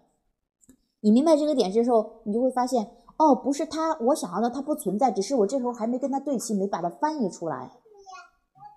[1.01, 7.71] 你明白这个点之后，你就会发现哦，不是他我想要的，他不存在，只是我这时候还没跟他对齐，没把它翻译出来。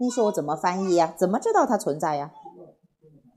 [0.01, 1.15] 你说我怎么翻译呀？
[1.17, 2.33] 怎么知道它存在呀？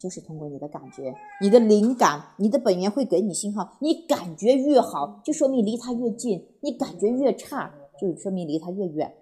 [0.03, 3.77] 就是通过你的感觉，你的灵感，你的本源会给你信号。
[3.79, 9.15] 你感觉越好，就说明离他越近；你感觉越差，就说明离他越远。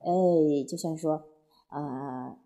[0.00, 0.12] 哎，
[0.68, 1.12] 就像说，
[1.70, 2.36] 呃，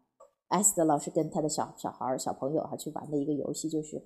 [0.46, 4.00] 艾斯的老师跟他的小小孩、小朋友哈去玩的一个游戏，就是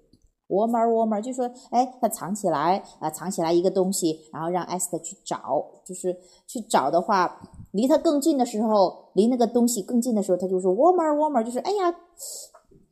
[0.47, 6.17] 我们我们就说，哎，他藏起来啊，藏起来一个东西，然后让艾斯去找，就是
[6.47, 11.95] 去找的话，离他更近的时候，离那个东西更近的时候，他就说我们我们就是哎呀。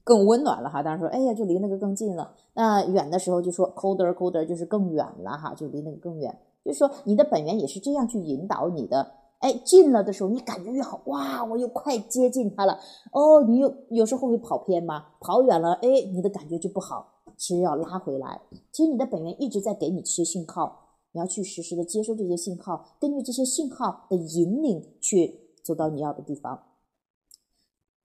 [0.04, 2.34] 更温暖了哈，当然说，哎呀，就离那个更近了。
[2.52, 6.38] 那远的时候就说 colder colder，就是更远了哈，就离那个更远。
[6.62, 9.12] 就是说你的本源也是这样去引导你的。
[9.40, 12.78] 哎，近了的时候你感觉越好，哇，我又快接近它了。
[13.12, 15.06] 哦，你又有时候会跑偏吗？
[15.20, 17.12] 跑远了，哎，你的感觉就不好。
[17.36, 18.40] 其实要拉回来。
[18.70, 20.80] 其实你的本源一直在给你这些信号，
[21.12, 26.62] 你要去实时的接收这些信号，根据这些信号的引领去走到你要的地方。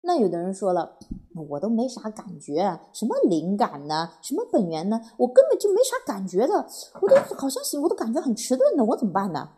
[0.02, 0.97] 那有的人说了，
[1.50, 4.10] 我都没啥感觉，什么灵感呢？
[4.22, 5.00] 什么本源呢？
[5.18, 6.54] 我根本就没啥感觉的，
[7.02, 9.50] 我都好像行，我都感觉很迟钝的，我怎么办呢？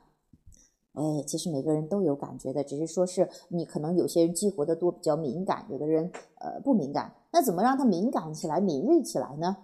[0.94, 7.14] 哎，其实每个人都有感觉的，只是说是你可能有些人激活的多，比较敏感，有的人呃不敏感。
[7.32, 9.56] 那怎么让他敏感起来、敏锐起来呢？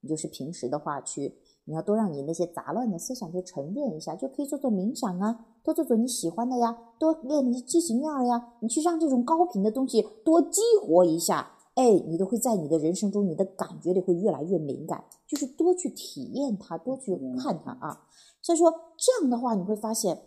[0.00, 1.34] 你就是平时的话去。
[1.64, 18.06] 你要多让你那些杂乱的思想去沉淀一下，就可以做做冥想啊，多做做你喜欢的呀，多练那些激情面呀，你去让这种高频的东西多激活一下，哎，你都会在你的人生中，你的感觉里会越来越敏感，就是多去体验它，多去看它啊。
[18.42, 20.22] 所以说这样的话，你会发现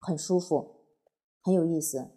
[0.00, 0.66] 很舒服，
[1.42, 2.08] 很有意思，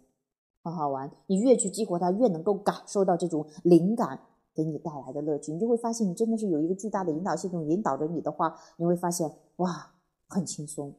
[0.62, 1.10] 很好玩。
[1.26, 4.20] 你越去激活它，越能够感受到这种灵感。
[4.56, 9.92] 给你带来的乐趣，你就会发现，你真的是有一个巨大的引导系统引导着你的话，你会发现哇，
[10.28, 10.94] 很轻松。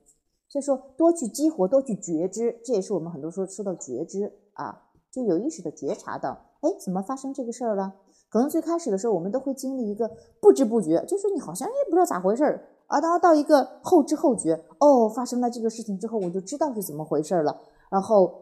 [0.50, 7.94] 所以说，多去激活，多去觉知，这也是我们很多时候说到觉知啊，就有意识的觉察到，哎，怎么发生这个事儿了？
[8.30, 10.10] 可能最开始的时候，我们都会经历一个
[10.42, 17.58] 不知不觉，就是你好像也不知道咋回事儿啊，然后到一个后知后觉，哦，发生了这个事情之后，我就知道是怎么回事了。
[17.90, 18.42] 然后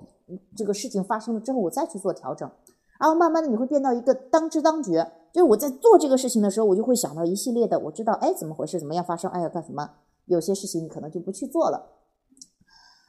[0.56, 2.50] 这个事情发生了之后，我再去做调整。
[3.00, 9.90] 然后慢慢的你会变到一个当知当觉，就是我在做这个事情的时候，我就会想到一系列的，我知道，哎，怎么回事，怎么样发生，哎，要干什么？
[10.26, 11.95] 有些事情你可能就不去做了。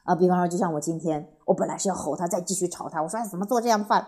[0.07, 4.07] 啊，比方说，就像我今天，我本来是要吼他，再继续吵他，我说哎，怎么做这样的饭？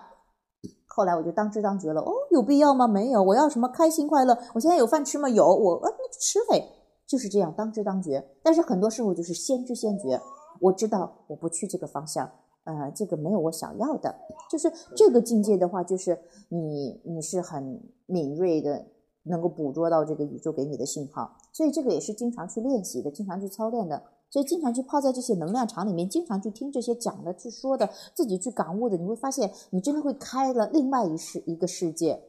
[0.87, 2.87] 后来我就当知当觉了，哦，有必要吗？
[2.87, 4.37] 没有，我要什么开心快乐？
[4.53, 5.27] 我现在有饭吃吗？
[5.27, 6.69] 有，我呃那就吃呗，
[7.05, 8.25] 就是这样当知当觉。
[8.41, 10.17] 但是很多时候就是先知先觉，
[10.61, 12.31] 我知道我不去这个方向，
[12.63, 14.15] 呃，这个没有我想要的，
[14.49, 18.85] 就是这个境界的话，就是你你是很敏锐的，
[19.23, 24.01] 能够捕捉到这个宇宙给你的信号，所以这个也是经常去练习的，经常去操练的。
[24.29, 32.23] 所以经常去泡在这些能量场里面，经常去听这些讲的、去说的、自己去感悟的，你会发现，你真的会开了另外一世一个世界。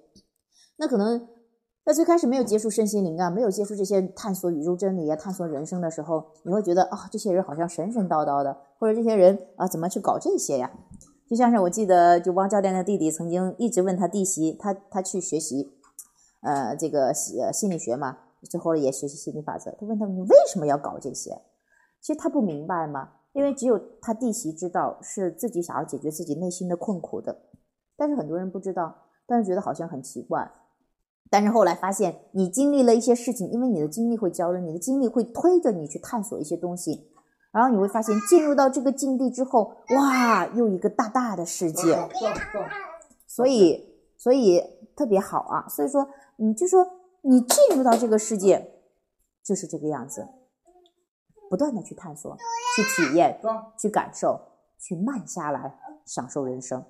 [0.76, 1.28] 那可能
[1.84, 10.70] 在最开始没有接触身心灵啊，没有接触这些探索宇宙真理啊、探索人生的时候，你会觉得啊，这些人好像神神叨叨的，或者这些人啊，怎么去搞这些呀？
[11.28, 15.70] 就像是我记得，就汪教练的弟弟曾经一直问他弟媳，他他去学习，
[16.40, 21.40] 呃，这个心心理学嘛，最后也学习心理法则，他问他你为什么要搞这些？
[22.00, 27.42] 其实他不明白嘛，因为只有他弟媳知道是自己想要解决自己内心的困苦的，
[27.96, 28.94] 但是很多人不知道，
[29.26, 30.50] 但是觉得好像很奇怪。
[31.28, 37.08] 但是后来发现，你经历了一些事情，因为你的经历会教人，你的经历会推着你去探索一些东西，
[37.52, 41.96] 然后你会发现进入到这个境地之后，哇，又一个大大的世界。
[43.28, 44.60] 所以，所以
[44.96, 45.68] 特别好啊。
[45.68, 46.84] 所以说，你就说
[47.22, 48.68] 你进入到这个世界，
[49.44, 50.26] 就是这个样子。
[51.50, 52.36] 不断的去探索、
[52.76, 53.40] 去体验、
[53.76, 54.40] 去感受、
[54.78, 55.74] 去慢下来
[56.06, 56.82] 享受人生。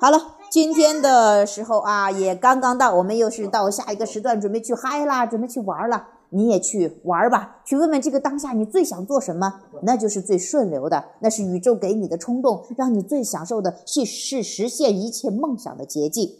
[0.00, 6.08] 好了，今天的时候啊，也刚刚到，我们又是到下一个时段，准备去嗨啦，准备去玩了。
[6.34, 16.30] 你也去玩吧，去问问这个当下你最想做什么，那就是最顺流的，那是宇宙给你的冲动，让你最享受的，是是实现一切梦想的捷径。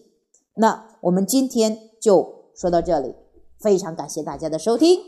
[0.55, 3.15] 那我们今天就说到这里，
[3.59, 5.01] 非常感谢大家的收听，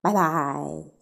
[0.00, 0.95] 拜拜。